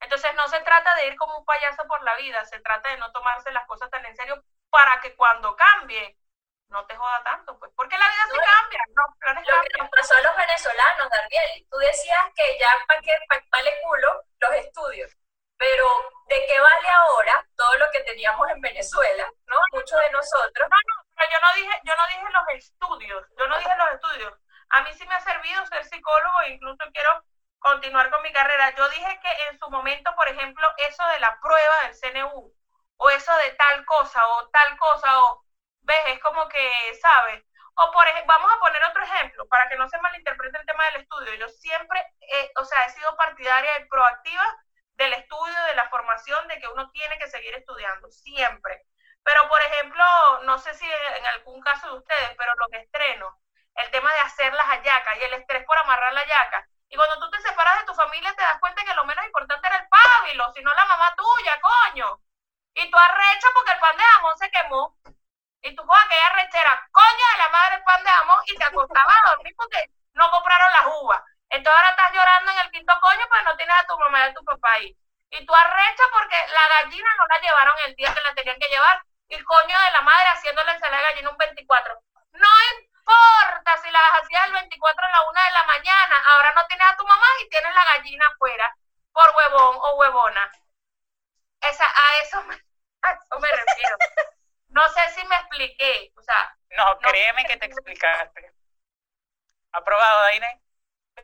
Entonces 0.00 0.34
no 0.34 0.48
se 0.48 0.60
trata 0.60 0.94
de 0.96 1.06
ir 1.06 1.16
como 1.16 1.38
un 1.38 1.44
payaso 1.44 1.86
por 1.86 2.02
la 2.02 2.16
vida, 2.16 2.44
se 2.44 2.58
trata 2.60 2.90
de 2.90 2.96
no 2.98 3.12
tomarse 3.12 3.52
las 3.52 3.66
cosas 3.66 3.88
tan 3.90 4.04
en 4.04 4.16
serio 4.16 4.42
para 4.68 5.00
que 5.00 5.14
cuando 5.14 5.54
cambie 5.54 6.18
no 6.68 6.84
te 6.86 6.96
joda 6.96 7.22
tanto, 7.22 7.56
pues, 7.60 7.70
porque 7.76 7.96
la 7.96 8.08
vida 8.08 8.26
se 8.28 8.36
No, 8.36 8.42
cambia, 8.42 8.80
los 8.88 9.18
planes 9.18 9.46
Lo 9.46 9.62
que 9.62 9.78
nos 9.78 9.88
pasó 9.88 10.14
a 10.16 10.22
los 10.22 10.36
venezolanos, 10.36 11.08
Darbiel, 11.08 11.66
tú 11.70 11.78
decías 11.78 12.24
que 12.34 12.58
ya 12.58 12.68
para 12.88 13.00
que 13.00 13.12
pa, 13.28 13.36
vale 13.52 13.72
culo 13.82 14.24
los 14.40 14.50
estudios, 14.56 15.16
pero 15.58 15.86
¿de 16.28 16.46
qué 16.46 16.60
vale 16.60 16.88
ahora 16.88 17.46
todo 17.56 17.76
lo 17.78 17.90
que 17.92 18.00
teníamos 18.00 18.48
en 18.50 18.60
Venezuela? 18.60 19.30
¿No? 19.46 19.56
Muchos 19.72 20.00
de 20.00 20.10
nosotros. 20.10 20.68
Pero 21.16 21.30
yo 21.30 21.38
no 21.40 21.54
dije, 21.54 21.80
yo 21.84 21.92
no 21.96 22.06
dije 22.08 22.32
los 22.32 22.48
estudios, 22.54 23.26
yo 23.38 23.46
no 23.46 23.58
dije 23.58 23.76
los 23.76 23.92
estudios. 23.92 24.34
A 24.70 24.82
mí 24.82 24.92
sí 24.94 25.06
me 25.06 25.14
ha 25.14 25.20
servido 25.20 25.64
ser 25.66 25.84
psicólogo 25.84 26.40
e 26.42 26.50
incluso 26.50 26.84
quiero 26.92 27.22
continuar 27.58 28.10
con 28.10 28.22
mi 28.22 28.32
carrera. 28.32 28.74
Yo 28.74 28.88
dije 28.90 29.20
que 29.22 29.48
en 29.50 29.58
su 29.58 29.70
momento, 29.70 30.14
por 30.16 30.28
ejemplo, 30.28 30.68
eso 30.88 31.06
de 31.08 31.20
la 31.20 31.38
prueba 31.40 31.82
del 31.82 31.94
CNU, 31.94 32.52
o 32.98 33.10
eso 33.10 33.36
de 33.36 33.50
tal 33.52 33.84
cosa, 33.84 34.26
o 34.26 34.48
tal 34.50 34.76
cosa, 34.78 35.22
o 35.22 35.42
ves, 35.82 36.00
es 36.06 36.20
como 36.20 36.48
que, 36.48 36.94
¿sabes? 37.00 37.44
O 37.74 37.90
por 37.92 38.06
ejemplo, 38.08 38.34
vamos 38.34 38.50
a 38.52 38.60
poner 38.60 38.82
otro 38.84 39.02
ejemplo, 39.02 39.46
para 39.48 39.68
que 39.68 39.76
no 39.76 39.88
se 39.88 40.00
malinterprete 40.00 40.58
el 40.58 40.66
tema 40.66 40.84
del 40.86 41.02
estudio. 41.02 41.34
Yo 41.34 41.48
siempre, 41.48 42.00
eh, 42.20 42.50
o 42.56 42.64
sea, 42.64 42.84
he 42.84 42.90
sido 42.90 43.16
partidaria 43.16 43.70
y 43.80 43.88
proactiva 43.88 44.44
del 44.96 45.12
estudio, 45.12 45.64
de 45.64 45.74
la 45.74 45.88
formación, 45.88 46.48
de 46.48 46.58
que 46.58 46.68
uno 46.68 46.90
tiene 46.90 47.18
que 47.18 47.28
seguir 47.28 47.54
estudiando, 47.54 48.10
siempre. 48.10 48.82
Pero, 49.22 49.48
por 49.48 49.60
ejemplo, 49.62 50.04
no 50.44 50.58
sé 50.58 50.74
si 50.74 50.84
en 50.84 51.26
algún 51.26 51.60
caso 51.60 51.86
de 51.90 51.98
ustedes, 51.98 52.30
pero 52.36 52.54
los 52.54 52.72
estrenos, 52.72 53.34
el 53.74 53.90
tema 53.90 54.12
de 54.12 54.20
hacer 54.20 54.52
las 54.54 54.66
hallacas 54.66 55.18
y 55.18 55.22
el 55.24 55.34
estrés 55.34 55.64
por 55.66 55.76
amarrar 55.78 56.12
la 56.12 56.20
hallaca. 56.20 56.66
Y 56.88 56.96
cuando 56.96 57.18
tú 57.18 57.30
te 57.30 57.40
separas 57.42 57.78
de 57.80 57.86
tu 57.86 57.94
familia, 57.94 58.32
te 58.34 58.42
das 58.42 58.60
cuenta 58.60 58.84
que 58.84 58.94
lo 58.94 59.04
menos 59.04 59.24
importante 59.26 59.66
era 59.66 59.76
el 59.78 59.88
pábilo, 59.88 60.52
sino 60.54 60.72
la 60.72 60.84
mamá 60.86 61.14
tuya, 61.16 61.60
coño. 61.60 62.20
Y 62.74 62.90
tú 62.90 62.96
arrecho 62.96 63.48
porque 63.54 63.72
el 63.72 63.80
pan 63.80 63.96
de 63.96 64.04
jamón 64.04 64.38
se 64.38 64.50
quemó. 64.50 64.96
Y 65.62 65.74
tú 65.74 65.84
con 65.84 65.98
aquella 65.98 66.26
arrechera, 66.26 66.88
coño 66.92 67.24
de 67.32 67.38
la 67.38 67.48
madre 67.48 67.74
el 67.76 67.82
pan 67.82 68.04
de 68.04 68.10
jamón, 68.10 68.40
y 68.46 68.56
te 68.56 68.64
acostabas 68.64 69.16
a 69.24 69.30
dormir 69.30 69.54
porque 69.56 69.90
no 70.12 70.30
compraron 70.30 70.72
las 70.72 70.86
uvas. 71.02 71.22
Entonces 71.50 71.76
ahora 71.76 71.90
estás 71.90 72.12
llorando 72.12 72.52
en 72.52 72.58
el 72.58 72.70
quinto 72.70 72.92
coño, 73.00 73.26
pues 73.28 73.44
no 73.44 73.56
tienes 73.56 73.76
a 73.76 73.86
tu 73.86 73.98
mamá 73.98 74.20
y 74.20 74.30
a 74.30 74.34
tu 74.34 74.44
papá 74.44 74.72
ahí. 74.72 74.96
Y 75.30 75.44
tú 75.46 75.54
arrecha 75.54 76.04
porque 76.12 76.36
la 76.52 76.68
gallina 76.68 77.08
no 77.18 77.26
la 77.26 77.40
llevaron 77.40 77.74
el 77.86 77.94
día 77.94 78.14
que 78.14 78.20
la 78.20 78.34
tenían 78.34 78.58
que 78.58 78.68
llevar. 78.68 79.02
Y 79.28 79.42
coño 79.42 79.80
de 79.80 79.90
la 79.90 80.00
madre 80.02 80.28
haciendo 80.28 80.62
la 80.64 80.72
ensalada 80.72 80.98
de 81.02 81.08
gallina 81.10 81.30
un 81.30 81.36
24. 81.36 81.94
No 82.32 82.48
importa 82.78 83.76
si 83.82 83.90
las 83.90 84.02
hacías 84.20 84.44
el 84.46 84.52
24 84.52 85.06
a 85.06 85.10
la 85.10 85.28
una 85.30 85.44
de 85.44 85.50
la 85.50 85.64
mañana, 85.64 86.22
ahora 86.32 86.52
no 86.52 86.66
tienes 86.66 86.86
a 86.86 86.96
tu 86.96 87.06
mamá 87.06 87.26
y 87.42 87.48
tienes 87.48 87.74
la 87.74 87.84
gallina 87.84 88.26
afuera 88.26 88.76
por 89.12 89.34
huevón 89.36 89.76
o 89.80 89.96
huevona. 89.96 90.50
Esa, 91.60 91.86
a, 91.86 92.22
eso 92.22 92.42
me, 92.44 92.54
a 93.02 93.12
eso 93.12 93.40
me 93.40 93.48
refiero. 93.48 93.96
No 94.68 94.88
sé 94.90 95.08
si 95.10 95.26
me 95.26 95.36
expliqué. 95.36 96.12
O 96.16 96.22
sea, 96.22 96.56
No, 96.76 96.98
créeme 96.98 97.44
que 97.46 97.56
te 97.56 97.66
explicaste. 97.66 98.52
¿Aprobado, 99.72 100.22
Daine? 100.24 100.60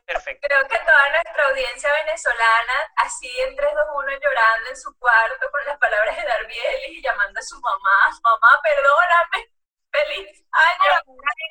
Perfecto. 0.01 0.47
Creo 0.47 0.67
que 0.67 0.79
toda 0.79 1.09
nuestra 1.09 1.45
audiencia 1.45 1.91
venezolana, 2.03 2.77
así 2.97 3.29
en 3.41 3.55
3, 3.55 3.69
2, 3.73 3.85
1, 3.93 4.11
llorando 4.19 4.69
en 4.69 4.77
su 4.77 4.97
cuarto 4.97 5.51
con 5.51 5.65
las 5.65 5.77
palabras 5.77 6.17
de 6.17 6.23
Darbiel 6.23 6.81
y 6.89 7.01
llamando 7.01 7.39
a 7.39 7.43
su 7.43 7.59
mamá, 7.61 8.09
mamá, 8.23 8.59
perdóname, 8.63 9.53
feliz 9.91 10.43
año. 10.51 10.91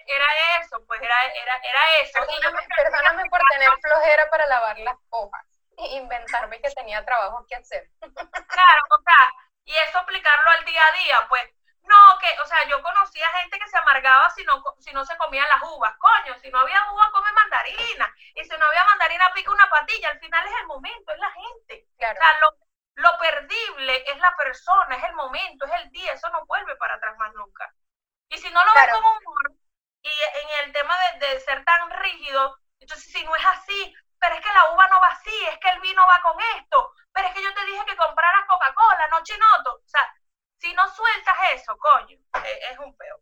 era, 0.07 0.26
era 0.26 0.59
eso, 0.61 0.85
pues 0.87 1.00
era, 1.00 1.14
era, 1.24 1.57
era 1.62 1.83
eso. 2.02 2.18
Perdóname, 2.18 2.66
perdóname 2.76 3.31
por 3.31 3.40
tener 3.52 3.70
flojera 3.81 4.28
para 4.31 4.46
lavar 4.46 4.78
las 4.78 4.96
hojas 5.11 5.46
e 5.78 5.96
inventarme 5.96 6.61
que 6.61 6.70
tenía 6.70 7.05
trabajo 7.05 7.46
que 7.48 7.57
hacer. 7.57 7.88
Claro, 8.00 8.83
o 8.90 9.02
sea, 9.02 9.33
y 9.64 9.76
eso 9.76 9.98
aplicarlo 9.98 10.50
al 10.50 10.64
día 10.64 10.83
a 10.87 10.92
día, 10.92 11.26
pues, 11.28 11.44
no, 11.85 12.18
que, 12.18 12.29
o 12.42 12.47
sea, 12.47 12.66
yo 12.68 12.83
conocía 12.83 13.29
gente 13.40 13.59
que 13.59 13.68
se 13.68 13.77
amargaba 13.79 14.31
si 14.31 14.45
no, 14.45 14.62
si 14.79 14.92
no 14.92 15.05
se 15.05 15.16
comían 15.16 15.49
las 15.49 15.62
uvas, 15.62 15.95
coño, 15.99 16.38
si 16.40 16.51
no 16.51 16.61
había 16.61 16.81
uva, 16.92 17.11
come 17.12 17.33
mandarina, 17.33 18.14
y 18.35 18.45
si 18.45 18.57
no 18.57 18.66
había 18.66 18.85
mandarina, 18.85 19.33
pica 19.35 19.51
una 19.53 19.68
patilla, 19.71 20.11
al 20.11 20.21
final 20.21 20.47
es 20.47 20.53
el 20.61 20.66
momento, 20.66 21.12
es 21.12 21.18
la 21.18 21.31
gente. 21.33 21.87
Claro. 21.99 22.18
O 22.21 22.23
sea, 22.25 22.40
lo, 22.40 22.51
lo 22.95 23.18
perdible 23.18 24.05
es 24.11 24.18
la 24.18 24.35
persona, 24.37 24.97
es 24.97 25.05
el 25.05 25.14
momento, 25.14 25.66
es 25.66 25.73
el 25.83 25.90
día, 25.90 26.12
eso 26.12 26.29
no 26.31 26.45
vuelve 26.47 26.77
para 26.77 26.95
atrás 26.95 27.16
más 27.18 27.33
nunca. 27.35 27.73
Y 28.29 28.38
si 28.38 28.51
no 28.51 28.64
lo 28.64 28.75
ves 28.75 28.85
Claro. 28.85 28.92
como 28.92 29.11
humor, 29.18 29.53
y 30.03 30.11
en 30.11 30.66
el 30.66 30.73
tema 30.73 30.97
de, 31.12 31.27
de 31.29 31.40
ser 31.40 31.64
tan 31.64 31.90
rígido, 31.90 32.57
entonces 32.81 33.11
si 33.12 33.25
no 33.25 33.35
es 33.37 33.45
así, 33.47 33.95
pero 34.18 34.35
es 34.35 34.40
que 34.40 34.53
la 34.53 34.73
uva 34.73 34.88
no 34.88 35.01
va 35.01 35.09
así, 35.09 35.47
es 35.47 35.59
que 35.59 35.68
el 35.71 35.81
vino 35.81 36.03
va 36.07 36.21
con 36.23 36.40
esto, 36.57 36.92
pero 37.12 37.29
es 37.29 37.35
que 37.35 37.42
yo 37.42 37.53
te 37.55 37.64
dije 37.66 37.85
que 37.87 37.97
compraras 37.97 38.47
Coca-Cola, 38.47 39.09
no 39.09 39.23
sueltas 40.70 41.37
eso, 41.55 41.77
coño, 41.79 42.18
e, 42.44 42.61
es, 42.70 42.79
un 42.79 42.96
peo. 42.96 43.20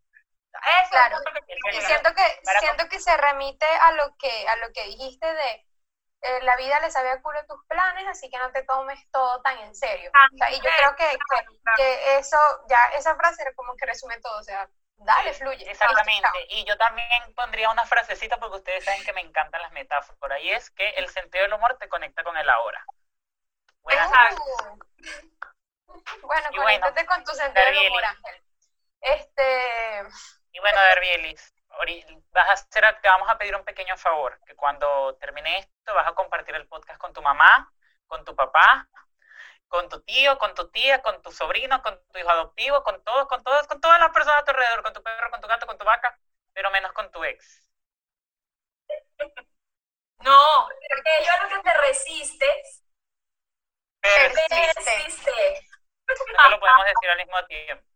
Eso 0.83 0.91
Claro. 0.91 1.17
es 1.17 1.33
que 1.33 1.43
tiene 1.43 1.77
Y 1.79 1.81
siento 1.83 2.15
que, 2.15 2.41
Para- 2.45 2.61
siento 2.61 2.89
que 2.89 3.01
se 3.01 3.17
remite 3.17 3.67
a 3.67 3.93
lo 3.93 4.17
que, 4.17 4.49
a 4.49 4.57
lo 4.57 4.73
que 4.73 4.85
dijiste 4.85 5.33
de 5.33 5.67
eh, 6.23 6.43
la 6.43 6.55
vida 6.57 6.79
le 6.81 6.91
sabe 6.91 7.11
a 7.11 7.23
culo 7.23 7.45
tus 7.47 7.65
planes, 7.67 8.07
así 8.09 8.29
que 8.29 8.37
no 8.37 8.51
te 8.53 8.63
tomes 8.65 8.99
todo 9.11 9.41
tan 9.41 9.57
en 9.59 9.75
serio. 9.75 10.11
O 10.35 10.37
sea, 10.37 10.51
y 10.51 10.57
yo 10.57 10.71
creo 10.79 10.95
que, 10.97 11.09
que, 11.09 11.19
Claro, 11.19 11.53
claro. 11.63 11.77
que 11.77 12.19
eso, 12.19 12.37
ya 12.69 12.79
esa 12.95 13.17
frase 13.17 13.43
como 13.57 13.75
que 13.77 13.87
resume 13.87 14.21
todo, 14.21 14.39
o 14.39 14.43
sea, 14.43 14.69
dale, 14.97 15.33
fluye. 15.33 15.71
Exactamente. 15.71 16.29
Y 16.51 16.65
yo 16.65 16.77
también 16.77 17.35
pondría 17.35 17.71
una 17.71 17.87
frasecita 17.87 18.37
porque 18.37 18.59
ustedes 18.59 18.85
saben 18.85 19.03
que 19.05 19.15
me 19.15 19.23
encantan 19.23 19.63
las 19.63 19.73
metáforas 19.73 20.41
y 20.43 20.51
es 20.51 20.71
que 20.71 20.91
el 20.91 21.09
sentido 21.09 21.43
del 21.45 21.55
humor 21.55 21.79
te 21.79 21.89
conecta 21.89 22.23
con 22.23 22.37
el 22.37 22.51
ahora. 22.51 22.85
Buenas. 23.83 24.11
Uh. 24.13 25.30
Bueno, 26.23 26.49
Y 26.53 26.59
bueno, 26.59 26.87
con 27.07 27.25
tu 27.25 27.33
sentido 27.33 27.65
del 27.67 27.79
humor. 27.89 28.05
Ángel. 28.05 28.43
Este, 29.01 30.03
Y 30.53 30.61
bueno, 30.61 30.81
Derbielis, 30.81 31.55
vas 32.33 32.49
a 32.49 32.53
hacer, 32.53 32.99
te 33.01 33.09
vamos 33.09 33.29
a 33.29 33.39
pedir 33.39 33.57
un 33.57 33.65
pequeño 33.65 33.97
favor, 33.97 34.39
que 34.45 34.55
cuando 34.55 35.17
termine 35.17 35.59
esto 35.59 35.95
vas 35.95 36.07
a 36.07 36.15
compartir 36.15 36.55
el 36.55 36.67
podcast 36.67 36.99
con 37.01 37.13
tu 37.13 37.23
mamá, 37.23 37.73
con 38.07 38.25
tu 38.25 38.35
papá, 38.35 38.89
con 39.69 39.89
tu 39.89 40.01
tío, 40.03 40.39
con 40.39 40.55
tu 40.55 40.69
tía, 40.71 41.01
con 41.03 41.23
tu 41.23 41.31
sobrino, 41.33 41.83
con 41.83 41.99
tu 42.13 42.19
hijo 42.19 42.31
adoptivo, 42.31 42.83
con 42.83 43.03
todos, 43.05 43.27
con 43.29 43.43
todos, 43.45 43.67
con 43.69 43.81
todas 43.81 44.01
las 44.01 44.11
personas 44.11 44.43
a 44.43 44.45
tu 44.45 44.51
alrededor, 44.51 44.83
con 44.83 44.93
tu 44.93 45.03
perro, 45.03 45.31
con 45.31 45.41
tu 45.41 45.49
gato, 45.49 45.67
con 45.67 45.79
tu 45.79 45.85
vaca, 45.85 46.19
pero 46.53 46.71
menos 46.71 46.93
con 46.93 47.11
tu 47.11 47.23
ex. 47.25 47.63
No, 50.19 50.69
Porque 50.89 51.25
yo 51.25 51.33
lo 51.43 51.49
que 51.57 51.63
te 51.63 51.75
resistes, 51.79 52.83
Persiste. 54.01 54.73
persiste. 54.75 55.70
No 56.37 56.51
lo 56.51 56.61
podemos 56.61 56.87
decir 56.87 57.11
al 57.11 57.19
mismo 57.19 57.45
tiempo. 57.47 57.90